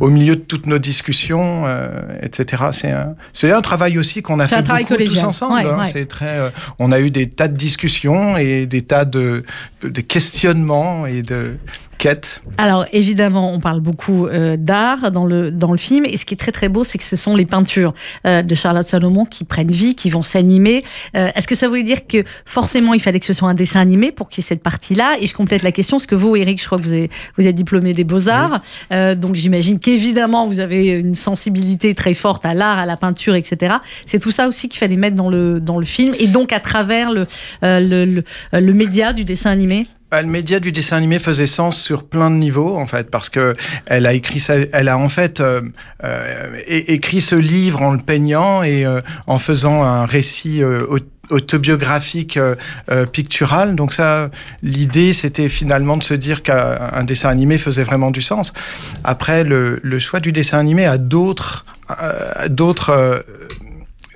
[0.00, 1.88] au milieu de toutes nos discussions, euh,
[2.22, 2.64] etc.
[2.72, 5.54] C'est un c'est un travail aussi qu'on a fait beaucoup tous ensemble.
[5.54, 5.78] Ouais, hein.
[5.80, 5.90] ouais.
[5.92, 9.44] C'est très euh, on a eu des tas de discussions et des tas de
[9.82, 11.56] de questionnements et de
[11.98, 12.42] quêtes.
[12.58, 16.34] Alors évidemment, on parle beaucoup euh, d'art dans le dans le film, et ce qui
[16.34, 17.92] est très très beau, c'est que ce sont les peintures
[18.26, 20.84] euh, de Charlotte Salomon qui prennent vie, qui vont s'animer.
[21.16, 23.80] Euh, Est-ce que ça veut dire que forcément il fallait que ce soit un dessin
[23.80, 25.16] animé pour qu'il y ait cette partie-là?
[25.20, 27.46] Et je complète la question, parce que vous, Eric, je crois que vous êtes, vous
[27.46, 28.60] êtes diplômé des beaux arts,
[28.92, 33.34] Euh, donc j'imagine qu'évidemment vous avez une sensibilité très forte à l'art, à la peinture,
[33.34, 33.76] etc.
[34.06, 36.60] C'est tout ça aussi qu'il fallait mettre dans le dans le film, et donc à
[36.60, 37.26] travers le
[37.62, 39.86] le, le, le média du dessin animé?
[40.10, 43.28] Bah, Le média du dessin animé faisait sens sur plein de niveaux en fait parce
[43.28, 43.54] que
[43.86, 44.42] elle a écrit
[44.72, 45.60] elle a en fait euh,
[46.02, 50.98] euh, écrit ce livre en le peignant et euh, en faisant un récit euh, au-
[51.34, 52.54] autobiographique euh,
[53.12, 53.74] pictural.
[53.74, 54.30] Donc ça,
[54.62, 58.54] l'idée c'était finalement de se dire qu'un un dessin animé faisait vraiment du sens.
[59.04, 61.66] Après, le, le choix du dessin animé a d'autres
[62.48, 63.22] d'autres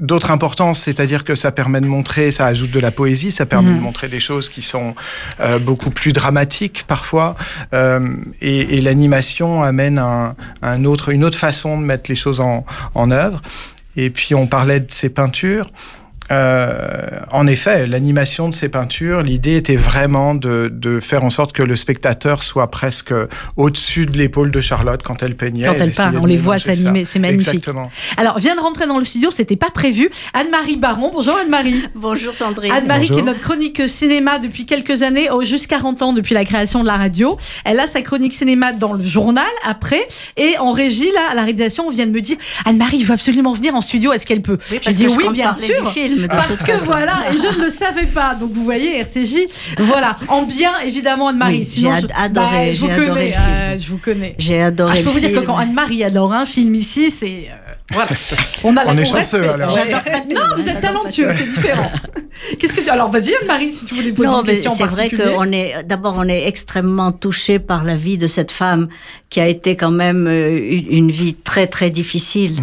[0.03, 3.71] d'autres importances, c'est-à-dire que ça permet de montrer, ça ajoute de la poésie, ça permet
[3.71, 3.79] Mhm.
[3.79, 4.95] de montrer des choses qui sont
[5.41, 7.37] euh, beaucoup plus dramatiques parfois,
[7.73, 8.01] euh,
[8.43, 12.67] et, et l'animation amène un, un autre, une autre façon de mettre les choses en,
[12.95, 13.41] en œuvre.
[13.97, 15.71] Et puis on parlait de ces peintures.
[16.33, 21.53] Euh, en effet, l'animation de ces peintures, l'idée était vraiment de, de faire en sorte
[21.53, 23.13] que le spectateur soit presque
[23.57, 25.67] au-dessus de l'épaule de Charlotte quand elle peignait.
[25.67, 27.49] Quand elle peint, de on les voit s'animer, c'est magnifique.
[27.49, 27.91] Exactement.
[28.17, 30.11] Alors, vient de rentrer dans le studio, c'était pas prévu.
[30.33, 31.11] Anne-Marie Baron.
[31.13, 31.83] Bonjour Anne-Marie.
[31.95, 32.73] Bonjour Sandrine.
[32.73, 36.45] Anne-Marie qui est notre chronique cinéma depuis quelques années, oh, juste 40 ans depuis la
[36.45, 37.37] création de la radio.
[37.65, 41.43] Elle a sa chronique cinéma dans le journal après et en régie là à la
[41.43, 44.43] réalisation on vient de me dire Anne-Marie il veut absolument venir en studio est-ce qu'elle
[44.43, 44.59] peut?
[44.71, 47.65] Oui, que je oui compte bien sûr du film, parce que voilà et je ne
[47.65, 48.35] le savais pas.
[48.35, 50.17] Donc vous voyez RCJ voilà.
[50.29, 51.59] En bien évidemment Anne-Marie.
[51.59, 54.35] Oui, sinon j'ai je, adoré, Bah, je vous connais euh, je vous connais.
[54.39, 57.11] J'ai adoré ah, je peux le vous dire que quand Anne-Marie adore un film ici
[57.11, 58.11] c'est euh, voilà.
[58.65, 59.77] On a la On est chanceux, alors.
[60.35, 61.91] Non vous êtes talentueux c'est différent.
[62.59, 65.11] Qu'est-ce que tu alors vas-y Anne-Marie si tu voulais poser Non, une question c'est vrai
[65.11, 68.89] qu'on est d'abord on est extrêmement touché par la vie de cette femme
[69.31, 70.59] qui a été quand même euh,
[70.91, 72.57] une vie très très difficile,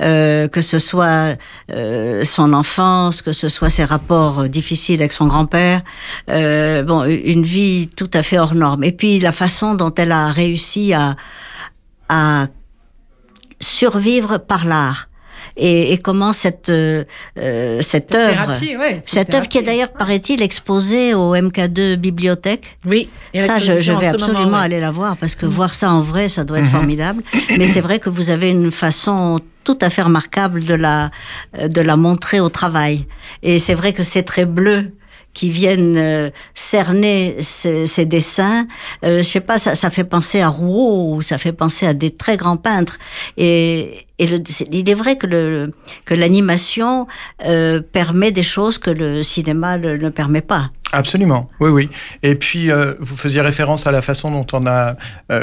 [0.00, 1.36] Euh, que ce soit
[1.72, 5.82] euh, son enfance, que ce soit ses rapports difficiles avec son grand-père,
[6.30, 8.84] euh, bon une vie tout à fait hors norme.
[8.84, 11.16] Et puis la façon dont elle a réussi à
[12.08, 12.46] à
[13.60, 15.08] survivre par l'art.
[15.58, 17.04] Et, et comment cette euh,
[17.38, 22.78] euh, cette œuvre thérapie, ouais, cette œuvre qui est d'ailleurs, paraît-il, exposée au MK2 Bibliothèque.
[22.84, 23.08] Oui.
[23.32, 24.64] et Ça, je, je vais moment, absolument ouais.
[24.64, 26.70] aller la voir parce que voir ça en vrai, ça doit être Mhm.
[26.72, 27.22] formidable.
[27.56, 31.10] Mais c'est vrai que vous avez une façon tout à fait remarquable de la
[31.58, 33.06] euh, de la montrer au travail.
[33.42, 34.90] Et c'est vrai que ces traits bleus
[35.36, 38.66] qui viennent euh, cerner ces, dessins,
[39.04, 42.10] euh, je sais pas, ça, fait penser à Rouault ou ça fait penser à des
[42.10, 42.98] très grands peintres.
[43.36, 45.26] Et, il est vrai que
[46.08, 47.06] l'animation
[47.44, 50.70] euh, permet des choses que le cinéma ne, permet pas.
[50.92, 51.90] Absolument, oui, oui.
[52.22, 54.96] Et puis, euh, vous faisiez référence à la façon dont on a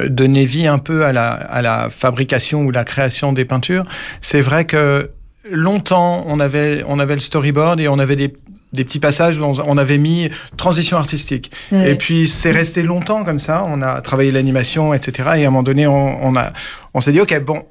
[0.08, 3.84] donné vie un peu à la, à la fabrication ou la création des peintures.
[4.22, 5.12] C'est vrai que
[5.48, 8.34] longtemps, on avait, on avait le storyboard et on avait des,
[8.74, 11.52] des petits passages où on, avait mis transition artistique.
[11.72, 11.92] Ouais.
[11.92, 13.64] Et puis, c'est resté longtemps comme ça.
[13.68, 15.30] On a travaillé l'animation, etc.
[15.38, 16.52] Et à un moment donné, on, on, a,
[16.94, 17.64] on s'est dit, OK, bon,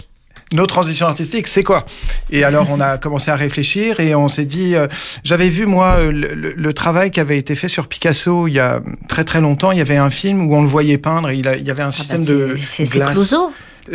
[0.53, 1.87] nos transitions artistiques, c'est quoi?
[2.31, 4.87] Et alors, on a commencé à réfléchir et on s'est dit, euh,
[5.25, 8.53] j'avais vu moi euh, le, le- le travail qui avait été fait sur Picasso il
[8.55, 9.73] y a très très longtemps.
[9.73, 11.31] Il y avait un film où on le voyait peindre.
[11.31, 12.55] et Il, a- il y avait un Ah système bah, de
[12.99, 13.19] glace.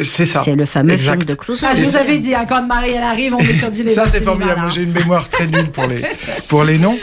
[0.04, 0.42] C'est ça.
[0.44, 1.12] C'est le fameux Exact.
[1.14, 1.66] film de Clouseau.
[1.70, 4.08] Ah, je vous avais dit, hein, quand Marie elle arrive, on est sur du Ça,
[4.08, 4.62] c'est formidable.
[4.74, 6.02] j'ai une mémoire très nulle pour les,
[6.50, 6.98] pour les noms.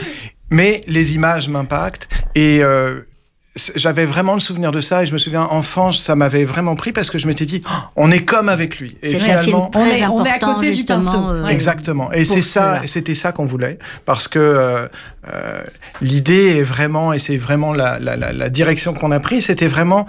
[0.51, 2.09] Mais les images m'impactent.
[2.35, 3.01] Et euh,
[3.77, 6.91] j'avais vraiment le souvenir de ça et je me souviens enfant ça m'avait vraiment pris
[6.93, 10.05] parce que je m'étais dit oh, on est comme avec lui et finalement on est,
[10.07, 14.27] on est à côté justement euh, exactement et c'est ça c'était ça qu'on voulait parce
[14.27, 14.89] que euh,
[15.33, 15.63] euh,
[16.01, 19.69] l'idée est vraiment et c'est vraiment la, la, la, la direction qu'on a pris c'était
[19.69, 20.07] vraiment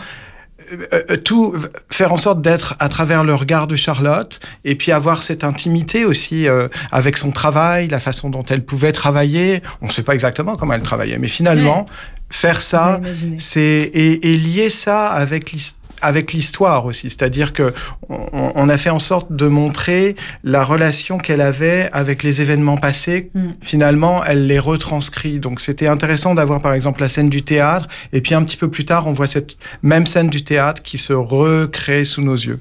[0.72, 1.56] euh, euh, tout
[1.92, 6.06] faire en sorte d'être à travers le regard de Charlotte et puis avoir cette intimité
[6.06, 9.62] aussi euh, avec son travail, la façon dont elle pouvait travailler.
[9.82, 11.86] On ne sait pas exactement comment elle travaillait, mais finalement,
[12.30, 13.00] faire ça,
[13.38, 17.74] c'est et, et, lier ça avec l'histoire avec l'histoire aussi, c'est-à-dire que
[18.10, 22.78] on, on, a fait en sorte de montrer la relation qu'elle avait avec les événements
[22.78, 23.32] passés.
[23.34, 23.50] Mm.
[23.62, 25.40] Finalement, elle les retranscrit.
[25.40, 28.70] Donc, c'était intéressant d'avoir par exemple la scène du théâtre, et puis un petit peu
[28.70, 32.60] plus tard, on voit cette même scène du théâtre qui se recrée sous nos yeux.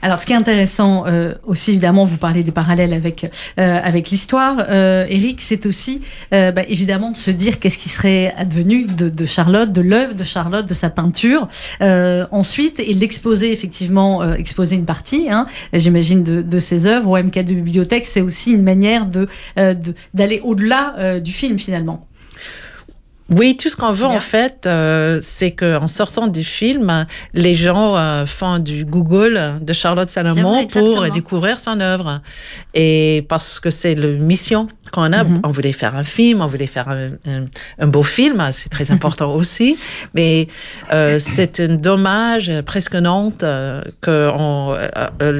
[0.00, 3.28] Alors, ce qui est intéressant euh, aussi, évidemment, vous parlez des parallèles avec
[3.58, 6.00] euh, avec l'histoire, euh, Eric, c'est aussi
[6.32, 10.24] euh, bah, évidemment de se dire qu'est-ce qui serait advenu de, Charlotte, de l'œuvre de
[10.24, 11.48] Charlotte, de sa peinture.
[11.80, 17.44] Ensuite, et l'exposer effectivement, exposer une partie, hein, j'imagine de, de ses œuvres au MK
[17.44, 19.28] de bibliothèque, c'est aussi une manière de
[20.14, 22.07] d'aller au-delà du film finalement.
[23.30, 27.94] Oui, tout ce qu'on veut en fait, euh, c'est qu'en sortant du film, les gens
[27.96, 32.22] euh, font du Google de Charlotte Salomon pour découvrir son œuvre.
[32.72, 35.40] Et parce que c'est la mission qu'on a, mm -hmm.
[35.44, 37.44] on voulait faire un film, on voulait faire un, un,
[37.78, 39.76] un beau film, c'est très important aussi.
[40.14, 40.48] Mais
[40.92, 43.44] euh, c'est un dommage presque honte
[44.00, 44.16] que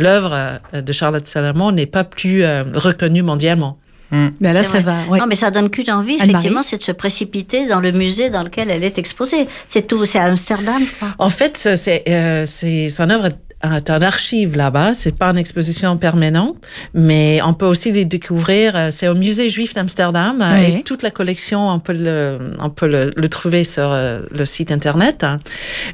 [0.04, 2.44] l'œuvre de Charlotte Salomon n'est pas plus
[2.86, 3.78] reconnue mondialement.
[4.10, 4.26] Mmh.
[4.40, 5.04] Mais là, ça va.
[5.08, 5.18] Ouais.
[5.18, 8.42] Non, mais ça donne qu'une envie, effectivement, c'est de se précipiter dans le musée dans
[8.42, 9.48] lequel elle est exposée.
[9.66, 10.82] C'est tout, c'est à Amsterdam.
[11.18, 14.94] En fait, c'est euh, son œuvre est en archive là-bas.
[14.94, 16.56] C'est pas une exposition permanente,
[16.94, 18.76] mais on peut aussi les découvrir.
[18.76, 20.78] Euh, c'est au musée juif d'Amsterdam oui.
[20.78, 24.44] et toute la collection, on peut le, on peut le, le trouver sur euh, le
[24.44, 25.24] site internet.
[25.24, 25.36] Hein.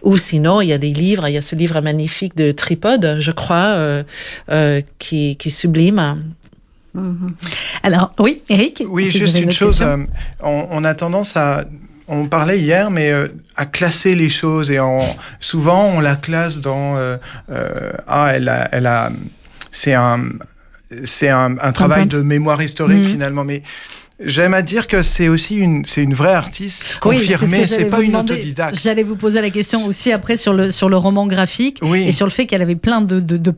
[0.02, 1.26] Ou sinon, il y a des livres.
[1.28, 4.02] Il y a ce livre magnifique de Tripode, je crois,
[4.50, 6.22] euh, qui, qui est sublime.
[6.94, 7.32] Mmh.
[7.82, 9.82] Alors, oui, Eric Oui, juste une chose.
[9.82, 9.96] Euh,
[10.42, 11.64] on, on, a tendance à.
[12.06, 14.70] On parlait hier, mais euh, à classer les choses.
[14.70, 15.00] Et en,
[15.40, 16.96] souvent, on la classe dans.
[16.96, 17.16] Euh,
[18.06, 18.68] ah, elle a.
[18.72, 19.10] Elle a
[19.72, 20.22] c'est un.
[21.04, 23.10] C'est un, un, travail de mémoire historique, mmh.
[23.10, 23.42] finalement.
[23.42, 23.62] Mais
[24.20, 28.00] J'aime à dire que c'est aussi une, c'est une vraie artiste confirmée, oui, c'est pas
[28.00, 28.34] une demander.
[28.34, 28.78] autodidacte.
[28.80, 32.04] J'allais vous poser la question aussi après sur le, sur le roman graphique oui.
[32.06, 33.52] et sur le fait qu'elle avait plein de, de, de,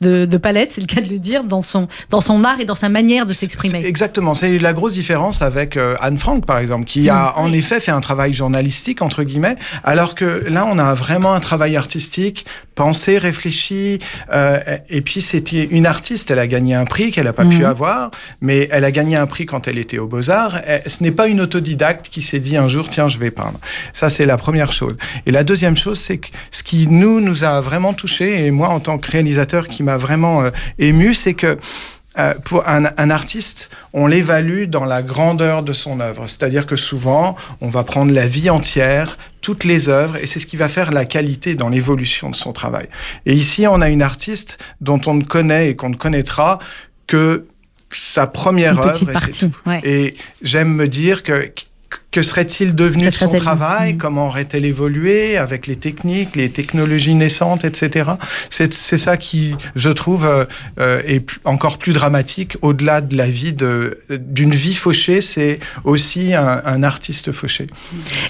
[0.00, 2.64] de, de palettes, c'est le cas de le dire, dans son, dans son art et
[2.64, 3.84] dans sa manière de s'exprimer.
[3.84, 7.40] Exactement, c'est la grosse différence avec euh, Anne Frank par exemple, qui a mmh.
[7.40, 7.58] en oui.
[7.58, 11.74] effet fait un travail journalistique, entre guillemets, alors que là on a vraiment un travail
[11.74, 12.46] artistique,
[12.76, 13.98] pensé, réfléchi,
[14.32, 17.58] euh, et puis c'était une artiste, elle a gagné un prix qu'elle n'a pas mmh.
[17.58, 21.02] pu avoir, mais elle a gagné un prix quand elle était aux Beaux-Arts, eh, ce
[21.02, 23.58] n'est pas une autodidacte qui s'est dit un jour, tiens, je vais peindre.
[23.92, 24.96] Ça, c'est la première chose.
[25.26, 28.68] Et la deuxième chose, c'est que ce qui nous, nous a vraiment touché, et moi,
[28.68, 31.58] en tant que réalisateur, qui m'a vraiment euh, ému, c'est que
[32.18, 36.24] euh, pour un, un, artiste, on l'évalue dans la grandeur de son œuvre.
[36.28, 40.46] C'est-à-dire que souvent, on va prendre la vie entière, toutes les œuvres, et c'est ce
[40.46, 42.88] qui va faire la qualité dans l'évolution de son travail.
[43.26, 46.58] Et ici, on a une artiste dont on ne connaît et qu'on ne connaîtra
[47.06, 47.46] que
[47.98, 49.02] sa première œuvre.
[49.42, 49.80] Et, ouais.
[49.84, 51.52] et j'aime me dire que
[52.10, 53.94] que serait-il devenu de son travail?
[53.94, 53.98] Mmh.
[53.98, 58.12] Comment aurait-elle évolué avec les techniques, les technologies naissantes, etc.
[58.48, 63.54] C'est ça qui, je trouve, euh, est encore plus dramatique au-delà de la vie
[64.08, 65.20] d'une vie fauchée.
[65.20, 67.66] C'est aussi un, un, artiste fauché.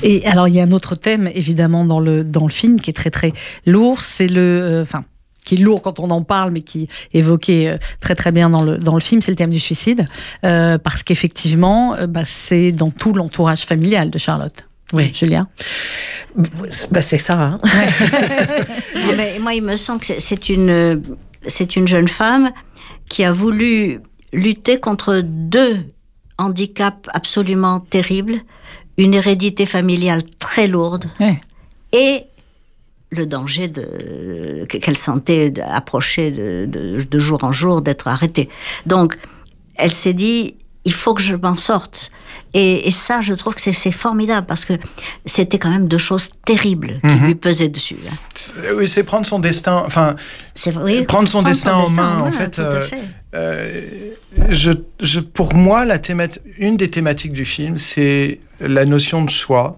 [0.02, 2.90] Et alors, il y a un autre thème, évidemment, dans le, dans le film qui
[2.90, 3.32] est très, très
[3.66, 4.00] lourd.
[4.00, 4.80] C'est le.
[4.82, 5.15] Enfin, euh,
[5.46, 8.50] qui est lourd quand on en parle, mais qui est évoqué euh, très très bien
[8.50, 10.04] dans le, dans le film, c'est le thème du suicide.
[10.44, 14.66] Euh, parce qu'effectivement, euh, bah, c'est dans tout l'entourage familial de Charlotte.
[14.92, 15.46] Oui, Julia.
[16.90, 17.40] Bah, c'est ça.
[17.40, 17.60] Hein.
[18.94, 21.02] non, mais moi, il me semble que c'est une,
[21.46, 22.50] c'est une jeune femme
[23.08, 24.00] qui a voulu
[24.32, 25.78] lutter contre deux
[26.38, 28.40] handicaps absolument terribles,
[28.98, 31.40] une hérédité familiale très lourde ouais.
[31.92, 32.24] et
[33.16, 38.48] le danger de qu'elle sentait approcher de, de, de, jour en jour d'être arrêtée.
[38.86, 39.18] Donc,
[39.76, 40.56] elle s'est dit
[40.86, 42.12] il faut que je m'en sorte.
[42.54, 44.74] Et, et, ça, je trouve que c'est formidable parce que
[45.26, 47.26] c'était quand même deux choses terribles qui mm -hmm.
[47.26, 47.98] lui pesaient dessus.
[48.08, 48.16] Hein.
[48.76, 49.82] Oui, c'est prendre son destin.
[49.84, 50.16] Enfin,
[50.86, 52.12] oui, prendre son prendre destin son en main.
[52.12, 53.02] En, main, en fait, euh, fait.
[53.34, 53.80] Euh,
[54.62, 55.98] je, je, pour moi, la
[56.66, 59.68] une des thématiques du film, c'est la notion de choix.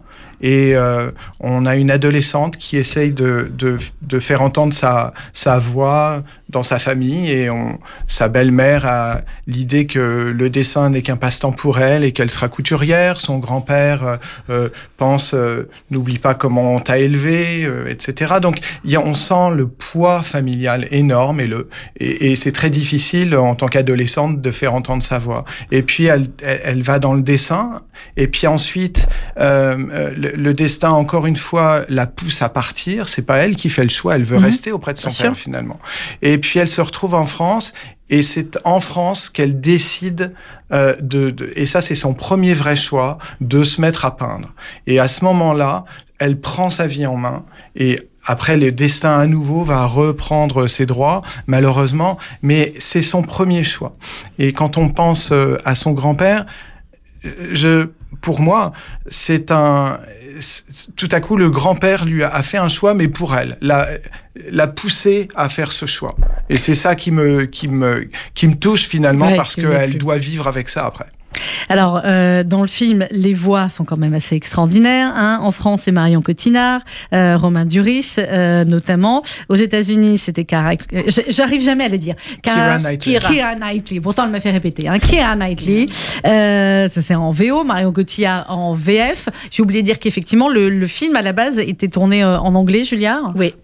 [0.41, 1.11] Et euh,
[1.41, 6.63] on a une adolescente qui essaye de, de, de, faire entendre sa, sa voix dans
[6.63, 11.79] sa famille et on, sa belle-mère a l'idée que le dessin n'est qu'un passe-temps pour
[11.79, 13.21] elle et qu'elle sera couturière.
[13.21, 14.17] Son grand-père euh,
[14.51, 15.35] euh, pense
[15.91, 18.35] n'oublie pas comment on t'a élevé, etc.
[18.41, 21.69] Donc y a, on sent le poids familial énorme et, le,
[21.99, 25.45] et, et c'est très difficile en tant qu'adolescente de faire entendre sa voix.
[25.71, 27.83] Et puis elle, elle, elle va dans le dessin
[28.17, 33.09] et puis ensuite le, le, destin encore une fois la pousse à partir.
[33.09, 34.45] C'est pas elle qui fait le choix, elle veut mmh.
[34.45, 35.43] rester auprès de son Bien père sûr.
[35.43, 35.79] finalement.
[36.23, 37.73] Et puis elle se retrouve en France
[38.11, 40.35] et c'est en France qu'elle décide
[40.73, 44.53] euh, de, de, et ça c'est son premier vrai choix, de se mettre à peindre.
[44.87, 45.85] Et à ce moment-là,
[46.19, 47.45] elle prend sa vie en main
[47.77, 53.65] et après, le destin à nouveau va reprendre ses droits, malheureusement, mais c'est son premier
[53.65, 53.97] choix.
[54.39, 56.45] Et quand on pense euh, à son grand-père,
[57.25, 57.89] je,
[58.21, 58.73] pour moi,
[59.09, 60.01] c'est un,
[60.97, 63.89] tout à coup, le grand-père lui a fait un choix, mais pour elle, l'a,
[64.51, 66.17] l'a poussé à faire ce choix.
[66.49, 70.19] Et c'est ça qui me, qui me, qui me touche finalement, ouais, parce qu'elle doit
[70.19, 71.07] vivre avec ça après.
[71.69, 75.13] Alors, euh, dans le film, les voix sont quand même assez extraordinaires.
[75.15, 75.41] Hein.
[75.43, 76.81] En France, c'est Marion Cotillard,
[77.13, 79.23] euh, Romain Duris, euh, notamment.
[79.49, 80.73] Aux États-Unis, c'était Cara.
[81.29, 82.15] J'arrive jamais à le dire.
[82.43, 82.59] Cara...
[82.59, 83.19] Kira Knightley.
[83.19, 84.01] Kira Knightley.
[84.01, 84.89] Pourtant, elle m'a fait répéter.
[84.89, 84.99] Hein.
[84.99, 85.87] Kira Knightley.
[86.27, 87.65] Euh, ça, c'est en VO.
[87.65, 89.29] Marion Cotillard en VF.
[89.51, 92.55] J'ai oublié de dire qu'effectivement, le, le, film, à la base, était tourné euh, en
[92.55, 93.55] anglais, Julia Oui.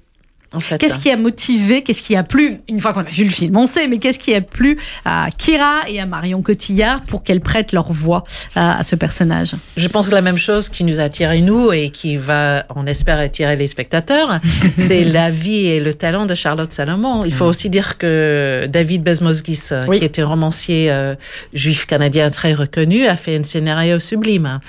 [0.54, 0.78] En fait.
[0.78, 3.56] Qu'est-ce qui a motivé, qu'est-ce qui a plu, une fois qu'on a vu le film,
[3.56, 7.40] on sait, mais qu'est-ce qui a plu à Kira et à Marion Cotillard pour qu'elles
[7.40, 8.24] prêtent leur voix
[8.54, 9.54] à, à, ce personnage?
[9.76, 12.86] Je pense que la même chose qui nous a attiré nous et qui va, on
[12.86, 14.40] espère, attirer les spectateurs,
[14.76, 17.24] c'est la vie et le talent de Charlotte Salomon.
[17.24, 19.98] Il faut aussi dire que David Bezmosgis, oui.
[19.98, 21.14] qui était un romancier euh,
[21.52, 24.60] juif canadien très reconnu, a fait un scénario sublime.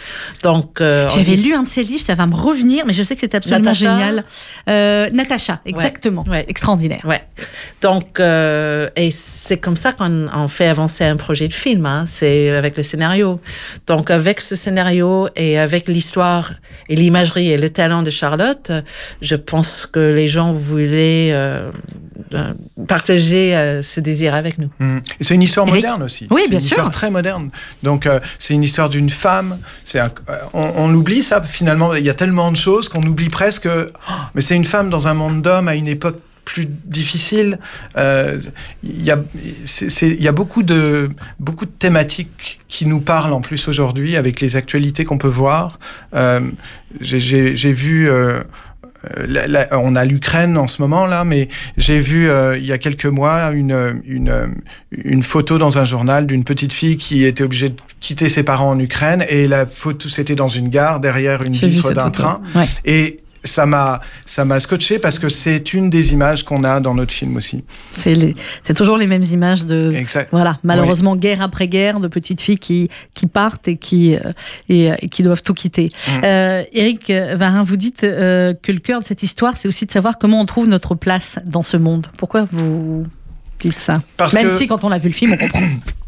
[0.43, 3.15] Donc, euh, j'avais lu un de ses livres, ça va me revenir, mais je sais
[3.15, 3.97] que c'est absolument Natasha.
[3.97, 4.23] génial.
[4.69, 5.61] Euh, Natacha.
[5.75, 6.23] Exactement.
[6.27, 6.45] Ouais.
[6.47, 7.01] Extraordinaire.
[7.05, 7.21] Ouais.
[7.81, 12.05] Donc, euh, et c'est comme ça qu'on on fait avancer un projet de film, hein,
[12.07, 13.39] c'est avec le scénario.
[13.87, 16.53] Donc, avec ce scénario et avec l'histoire
[16.89, 18.71] et l'imagerie et le talent de Charlotte,
[19.21, 21.71] je pense que les gens voulaient euh,
[22.87, 24.69] partager euh, ce désir avec nous.
[24.79, 24.97] Mmh.
[25.19, 26.27] Et c'est une histoire Eric moderne aussi.
[26.31, 26.77] Oui, bien une sûr.
[26.77, 27.49] histoire très moderne.
[27.83, 29.59] Donc, euh, c'est une histoire d'une femme.
[29.83, 30.11] C'est un,
[30.53, 31.93] on, on, oublie ça finalement.
[31.95, 33.67] Il y a tellement de choses qu'on oublie presque.
[33.67, 37.59] Oh, mais c'est une femme dans un monde d'hommes à une époque plus difficile.
[37.97, 38.39] Euh,
[38.83, 39.17] il y, a,
[40.01, 41.09] y a beaucoup de,
[41.39, 45.79] beaucoup de thématiques qui nous parlent en plus aujourd'hui avec les actualités qu'on peut voir.
[46.13, 46.39] Euh,
[47.01, 48.07] J'ai vu...
[48.09, 48.41] Euh,
[49.27, 52.71] la, la, on a l'Ukraine en ce moment là, mais j'ai vu euh, il y
[52.71, 54.55] a quelques mois une, une,
[54.91, 58.69] une photo dans un journal d'une petite fille qui était obligée de quitter ses parents
[58.69, 62.67] en Ukraine et la photo c'était dans une gare derrière une vitre d'un train ouais.
[62.85, 66.93] et ça m'a ça m'a scotché parce que c'est une des images qu'on a dans
[66.93, 67.63] notre film aussi.
[67.91, 70.29] C'est c'est toujours les mêmes images de exact.
[70.31, 71.19] voilà malheureusement oui.
[71.19, 74.31] guerre après guerre de petites filles qui qui partent et qui euh,
[74.69, 75.89] et, et, qui doivent tout quitter.
[76.07, 76.11] Mmh.
[76.23, 79.91] Euh, Eric Varin, vous dites euh, que le cœur de cette histoire c'est aussi de
[79.91, 82.07] savoir comment on trouve notre place dans ce monde.
[82.17, 83.05] Pourquoi vous
[83.59, 84.01] dites ça?
[84.17, 84.53] Parce Même que...
[84.53, 85.61] si quand on a vu le film on comprend.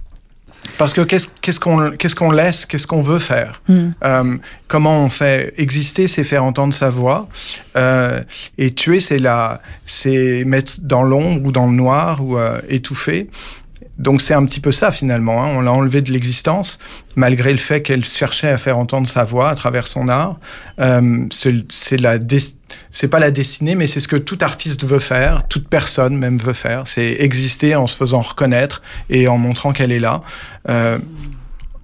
[0.77, 3.73] Parce que qu'est-ce qu'on qu'est-ce qu'on laisse, qu'est-ce qu'on veut faire, Hmm.
[3.73, 3.93] mm.
[4.03, 4.35] euh,
[4.67, 7.27] comment on fait exister, c'est faire entendre sa voix,
[7.75, 8.21] euh,
[8.57, 13.29] et tuer, c'est la, c'est mettre dans l'ombre ou dans le noir ou euh, étouffer.
[13.97, 15.43] Donc c'est un petit peu ça finalement.
[15.43, 15.53] Hein.
[15.55, 16.77] On l'a enlevé de l'existence,
[17.15, 20.39] malgré le fait qu'elle cherchait à faire entendre sa voix à travers son art.
[20.79, 22.19] Euh, c'est la
[22.91, 26.37] c'est pas la destinée, mais c'est ce que tout artiste veut faire, toute personne même
[26.37, 26.83] veut faire.
[26.85, 30.21] C'est exister en se faisant reconnaître et en montrant qu'elle est là.
[30.69, 30.97] Euh,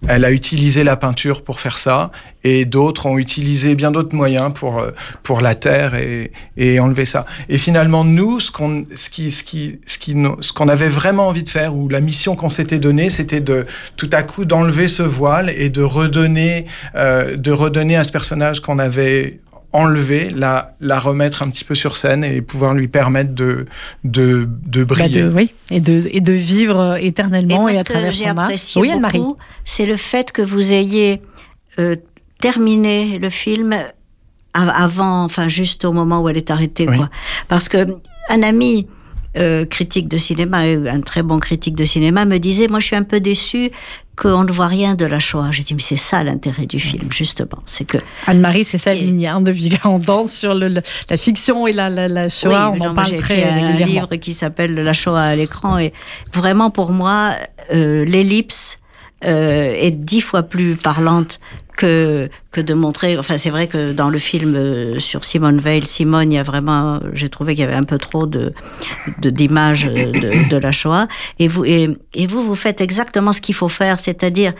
[0.08, 2.12] elle a utilisé la peinture pour faire ça,
[2.44, 4.92] et d'autres ont utilisé bien d'autres moyens pour euh,
[5.24, 7.26] pour la terre et, et enlever ça.
[7.48, 11.28] Et finalement, nous, ce qu'on ce qui ce qui ce qui ce qu'on avait vraiment
[11.28, 13.66] envie de faire ou la mission qu'on s'était donnée, c'était de
[13.96, 16.66] tout à coup d'enlever ce voile et de redonner
[16.96, 19.40] euh, de redonner à ce personnage qu'on avait
[19.74, 23.66] enlever, la, la remettre un petit peu sur scène et pouvoir lui permettre de,
[24.04, 25.24] de, de briller.
[25.24, 28.52] Bah de, oui, et de, et de vivre éternellement et, et à travers son art.
[28.76, 29.24] Oui, Anne-Marie.
[29.66, 31.22] C'est le fait que vous ayez
[31.80, 31.96] euh,
[32.40, 33.76] terminé le film
[34.54, 36.98] avant, enfin juste au moment où elle est arrêtée, oui.
[36.98, 37.10] quoi.
[37.48, 37.98] Parce que
[38.30, 38.88] un ami
[39.38, 42.96] euh, critique de cinéma, un très bon critique de cinéma, me disait, moi je suis
[42.96, 43.72] un peu déçu
[44.16, 45.50] qu'on ne voit rien de la Shoah.
[45.52, 47.64] J'ai dit, mais c'est ça l'intérêt du film, justement.
[47.66, 51.66] C'est que Anne-Marie, c'est sa ligne hein, depuis on danse sur le, le, la fiction
[51.66, 52.70] et la, la, la Shoah.
[52.72, 53.86] Oui, on en parle très un régulièrement.
[53.86, 55.94] livre qui s'appelle La Shoah à l'écran et
[56.32, 57.32] vraiment pour moi,
[57.74, 58.80] euh, l'ellipse
[59.26, 61.40] euh, est dix fois plus parlante
[61.78, 63.18] que que de montrer.
[63.18, 66.44] Enfin, c'est vrai que dans le film euh, sur Simone Veil, Simone, il y a
[66.44, 68.54] vraiment, j'ai trouvé qu'il y avait un peu trop de
[69.22, 71.08] d'images euh, de, de la Shoah.
[71.40, 74.54] Et vous et, et vous vous faites exactement ce qu'il faut faire, c'est-à-dire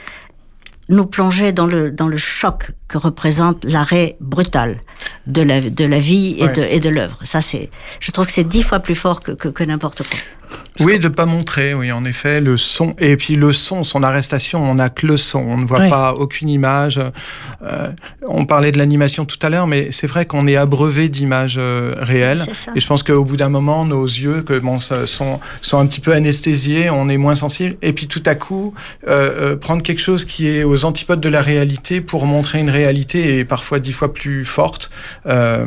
[0.90, 4.82] nous plonger dans le dans le choc que représente l'arrêt brutal
[5.28, 6.54] de la de la vie et Ouais.
[6.54, 7.20] de et de l'œuvre.
[7.24, 7.70] Ça, c'est,
[8.02, 10.20] je trouve que c'est dix fois plus fort que que, que n'importe quoi.
[10.80, 12.96] Oui, de pas montrer, oui, en effet, le son.
[12.98, 16.14] Et puis le son, son arrestation, on n'a que le son, on ne voit pas
[16.14, 17.00] aucune image.
[17.64, 17.92] Euh,
[18.28, 21.96] on parlait de l'animation tout à l'heure, mais c'est vrai qu'on est abreuvé d'images euh,
[22.00, 22.42] réelles.
[22.48, 22.72] C'est ça.
[22.76, 26.00] Et je pense qu'au bout d'un moment, nos yeux que, bon, sont, sont un petit
[26.02, 27.76] peu anesthésiés, on est moins sensible.
[27.82, 28.74] Et puis tout à coup,
[29.08, 32.70] euh, euh, prendre quelque chose qui est aux antipodes de la réalité pour montrer une
[32.70, 34.90] réalité et parfois dix fois plus forte.
[35.28, 35.66] Euh,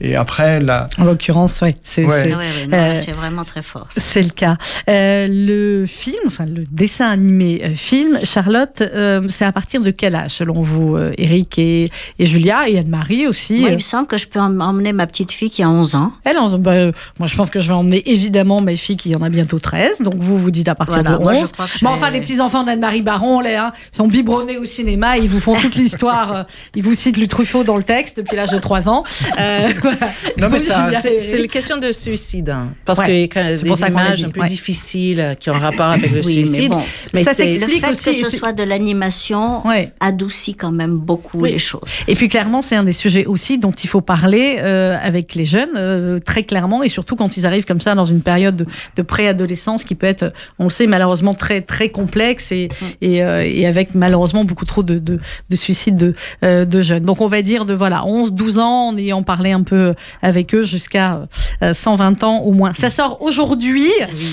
[0.00, 2.24] et après, la, En l'occurrence, ouais, c'est Ouais.
[2.24, 3.86] c'est- Ah ouais, Euh, c'est vraiment très fort.
[3.90, 4.00] ça.
[4.00, 4.56] c'est le cas.
[4.88, 9.90] Euh, le film, enfin le dessin animé euh, film, Charlotte, euh, c'est à partir de
[9.90, 13.76] quel âge selon vous, euh, Eric et, et Julia et Anne-Marie aussi Moi, euh, il
[13.76, 16.12] me semble que je peux em- emmener ma petite fille qui a 11 ans.
[16.24, 19.14] Elle, en- bah, euh, moi, je pense que je vais emmener évidemment ma fille qui
[19.16, 20.00] en a bientôt 13.
[20.00, 21.48] Donc, vous, vous dites à partir Voilà, de moi, 11.
[21.48, 24.08] je crois que je Mais vais- enfin, les petits-enfants d'Anne-Marie Baron, là, hein, ils sont
[24.08, 25.16] biberonnés au cinéma.
[25.18, 26.32] Ils vous font toute l'histoire.
[26.36, 26.42] euh,
[26.74, 29.04] ils vous citent le Truffaut dans le texte depuis l'âge de 3 ans.
[29.38, 29.96] Euh, voilà.
[30.38, 30.58] Non, mais
[31.00, 32.50] C'est une question de suicide.
[32.50, 34.46] hein, parce Ouais, que quand c'est des images un peu ouais.
[34.48, 36.70] difficiles euh, qui ont rapport avec le Oui, mais suicide.
[36.72, 36.82] bon,
[37.14, 39.92] Mais Ça c'est- le s'explique fait aussi, que ce soit de l'animation Ouais.
[40.00, 41.52] adoucit quand même beaucoup Oui.
[41.52, 41.82] les choses.
[42.08, 45.44] Et puis clairement, c'est un des sujets aussi dont il faut parler euh, avec les
[45.44, 48.66] jeunes, euh, très clairement, et surtout quand ils arrivent comme ça dans une période de,
[48.96, 52.68] de préadolescence qui peut être, on le sait, malheureusement très très complexe et,
[53.00, 55.18] et, euh, et avec malheureusement beaucoup trop de, de,
[55.50, 56.14] de suicides de,
[56.44, 57.04] euh, de jeunes.
[57.04, 60.54] Donc on va dire de voilà 11, 12 ans, en ayant parlé un peu avec
[60.54, 61.26] eux jusqu'à
[61.62, 62.72] euh, 120 ans au moins.
[62.74, 63.90] Ça sort aujourd'hui.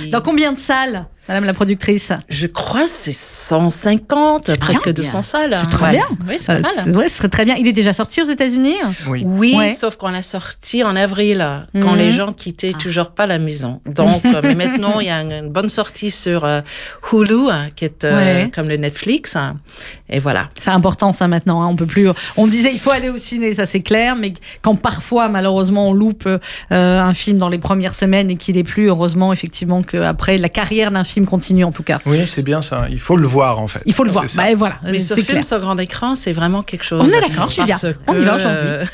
[0.10, 4.94] Dans combien de salles, Madame la productrice Je crois que c'est 150, presque bien.
[4.94, 5.58] 200 salles.
[5.62, 5.92] C'est très Ouais.
[5.92, 6.06] bien.
[6.28, 6.72] Oui, c'est Euh, pas mal.
[6.84, 7.56] c'est- ouais, ce serait très bien.
[7.58, 8.76] Il est déjà sorti aux États-Unis
[9.08, 9.22] oui.
[9.26, 9.70] Oui, Ouais.
[9.70, 11.46] sauf qu'on l'a sorti en avril,
[11.80, 11.98] quand Mhm.
[11.98, 13.82] les gens quittaient toujours pas la maison.
[13.86, 16.62] Donc, euh, mais maintenant, il y a une, une bonne sortie sur euh,
[17.12, 18.52] Hulu, hein, qui est euh, Ouais.
[18.54, 19.36] comme le Netflix.
[19.36, 19.58] hein.
[20.10, 20.50] Et voilà.
[20.60, 21.62] C'est important ça maintenant.
[21.62, 21.68] hein.
[21.68, 22.10] On peut plus.
[22.36, 25.94] On disait il faut aller au ciné, ça c'est clair, mais quand parfois malheureusement on
[25.94, 30.38] loupe euh, un film dans les premières semaines et qu'il est plus, heureusement effectivement qu'après
[30.38, 32.00] la carrière d'un film continue en tout cas.
[32.06, 32.86] Oui, c'est bien ça.
[32.90, 33.82] Il faut le voir, en fait.
[33.86, 34.26] Il faut le voir.
[34.36, 34.76] Bah, et voilà.
[34.84, 35.46] Mais ce c'est film clair.
[35.46, 37.02] sur grand écran, c'est vraiment quelque chose.
[37.04, 37.78] On est d'accord, Julia.
[38.08, 38.68] On y va aujourd'hui.
[38.68, 38.86] euh,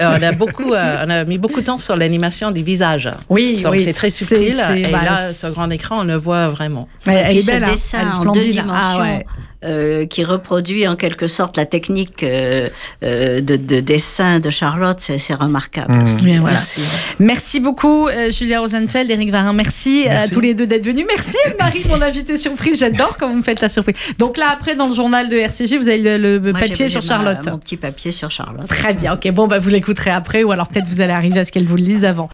[0.00, 3.10] on a beaucoup, euh, on a mis beaucoup de temps sur l'animation des visages.
[3.28, 3.80] Oui, Donc oui.
[3.84, 4.60] c'est très subtil.
[4.76, 6.88] et bah, là, sur grand écran, on le voit vraiment.
[7.06, 7.70] Ouais, Et elle est belle, hein.
[7.72, 8.42] dessin Elle est en splendide.
[8.42, 9.26] deux dimensions Ah, ouais.
[9.64, 12.68] Euh, qui reproduit en quelque sorte la technique euh,
[13.02, 15.92] euh, de, de dessin de Charlotte, c'est c'est remarquable.
[15.94, 16.04] Mmh.
[16.06, 16.24] aussi.
[16.24, 16.56] Bien, voilà.
[16.56, 16.80] Merci.
[17.18, 19.52] Merci beaucoup, euh, Julia Rosenfeld, Eric Varin.
[19.52, 21.04] Merci, à tous les deux d'être venus.
[21.08, 22.78] Merci, Marie, mon invité surprise.
[22.78, 23.96] J'adore quand vous me faites la surprise.
[24.18, 27.00] Donc là, après, dans le journal de RCJ, vous avez le, le Moi, papier sur
[27.00, 27.46] j'ai ma- Charlotte.
[27.46, 28.66] mon petit papier sur Charlotte.
[28.68, 29.14] Très bien.
[29.14, 31.66] Ok, bon, bah, vous l'écouterez après, ou alors peut-être vous allez arriver à ce qu'elle
[31.66, 32.26] vous le lise avant.